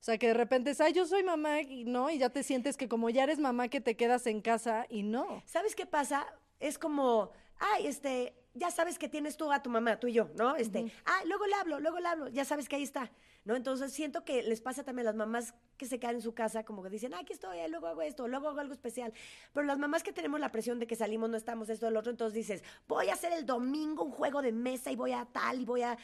[0.00, 2.42] O sea, que de repente es, ay, yo soy mamá, y no, y ya te
[2.42, 5.42] sientes que como ya eres mamá que te quedas en casa y no.
[5.46, 6.26] ¿Sabes qué pasa?
[6.60, 10.28] Es como, ay, este, ya sabes que tienes tú a tu mamá, tú y yo,
[10.36, 10.56] ¿no?
[10.56, 13.10] Este, ah, luego le hablo, luego le hablo, ya sabes que ahí está,
[13.44, 13.56] ¿no?
[13.56, 16.64] Entonces siento que les pasa también a las mamás que se quedan en su casa,
[16.64, 19.12] como que dicen, ah, aquí estoy, eh, luego hago esto, luego hago algo especial.
[19.52, 22.10] Pero las mamás que tenemos la presión de que salimos, no estamos, esto, el otro,
[22.10, 25.60] entonces dices, voy a hacer el domingo un juego de mesa y voy a tal,
[25.60, 25.98] y voy a,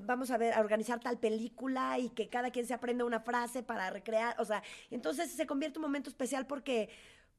[0.00, 3.62] vamos a ver, a organizar tal película y que cada quien se aprenda una frase
[3.62, 6.88] para recrear, o sea, entonces se convierte un momento especial porque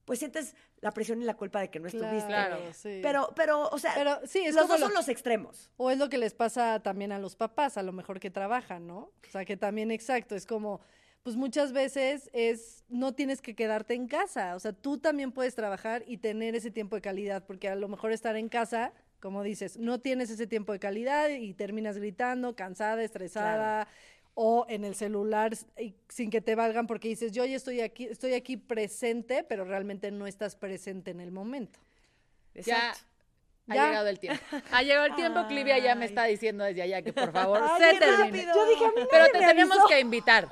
[0.05, 2.27] pues sientes la presión y la culpa de que no estuviste.
[2.27, 2.57] Claro.
[2.73, 2.99] sí.
[3.01, 5.69] Pero, pero, o sea, Pero sí, es los dos lo- son los extremos.
[5.77, 8.87] O es lo que les pasa también a los papás, a lo mejor que trabajan,
[8.87, 8.97] ¿no?
[8.97, 10.81] O sea, que también, exacto, es como,
[11.23, 15.53] pues muchas veces es, no tienes que quedarte en casa, o sea, tú también puedes
[15.53, 19.43] trabajar y tener ese tiempo de calidad, porque a lo mejor estar en casa, como
[19.43, 23.87] dices, no tienes ese tiempo de calidad y terminas gritando, cansada, estresada.
[24.33, 28.05] O en el celular y- sin que te valgan porque dices, yo ya estoy aquí,
[28.05, 31.79] estoy aquí presente, pero realmente no estás presente en el momento.
[32.55, 32.91] Ya
[33.67, 33.87] ha Ya.
[33.87, 34.41] llegado el tiempo.
[34.71, 35.45] Ha llegado el tiempo.
[35.47, 38.45] Clivia ya me está diciendo desde allá que por favor Ay, se termine.
[38.45, 39.87] Yo dije, a mí Pero te me tenemos avisó.
[39.87, 40.47] que invitar.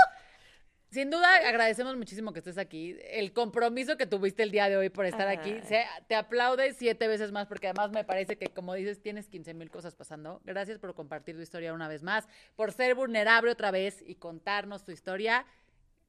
[0.92, 2.98] Sin duda, agradecemos muchísimo que estés aquí.
[3.12, 5.60] El compromiso que tuviste el día de hoy por estar aquí.
[5.68, 9.54] Se- te aplaude siete veces más porque además me parece que, como dices, tienes 15
[9.54, 10.42] mil cosas pasando.
[10.46, 14.84] Gracias por compartir tu historia una vez más, por ser vulnerable otra vez y contarnos
[14.84, 15.46] tu historia.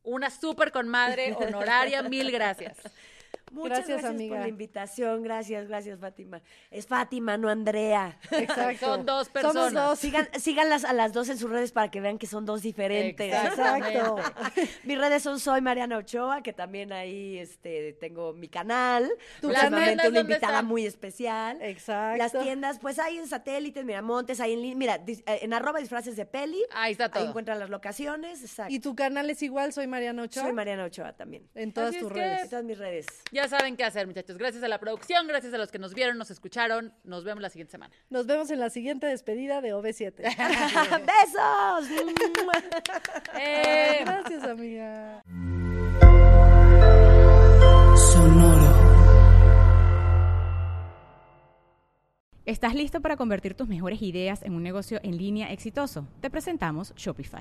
[0.02, 2.02] Una súper conmadre honoraria.
[2.02, 2.78] Mil gracias.
[3.50, 4.34] Muchas Gracias, gracias, amiga.
[4.36, 5.22] por la invitación.
[5.22, 6.40] Gracias, gracias, Fátima.
[6.70, 8.18] Es Fátima, no Andrea.
[8.30, 8.86] Exacto.
[8.86, 9.72] Son dos Somos personas.
[9.74, 9.98] dos.
[9.98, 13.32] Sigan, síganlas a las dos en sus redes para que vean que son dos diferentes.
[13.34, 14.16] Exacto.
[14.84, 19.10] Mis redes son Soy Mariana Ochoa, que también ahí este, tengo mi canal.
[19.40, 19.94] ¿Tu Próximamente canal?
[19.94, 20.66] una ¿Dónde invitada están?
[20.66, 21.58] muy especial.
[21.60, 22.18] Exacto.
[22.18, 24.76] Las tiendas, pues hay en satélites, Miramontes, hay en línea.
[24.76, 26.62] Mira, eh, en arroba disfraces de peli.
[26.72, 27.28] Ahí está Ahí todo.
[27.28, 28.42] encuentran las locaciones.
[28.42, 28.72] Exacto.
[28.72, 30.44] Y tu canal es igual, soy Mariana Ochoa.
[30.44, 31.48] Soy Mariana Ochoa también.
[31.54, 32.50] En todas Así tus que- En redes.
[32.50, 33.06] todas mis redes.
[33.32, 34.38] Ya saben qué hacer, muchachos.
[34.38, 36.92] Gracias a la producción, gracias a los que nos vieron, nos escucharon.
[37.04, 37.92] Nos vemos la siguiente semana.
[38.08, 40.14] Nos vemos en la siguiente despedida de OV7.
[41.06, 41.90] ¡Besos!
[43.38, 45.22] Eh, Gracias, amiga.
[52.46, 56.08] ¿Estás listo para convertir tus mejores ideas en un negocio en línea exitoso?
[56.20, 57.40] Te presentamos Shopify.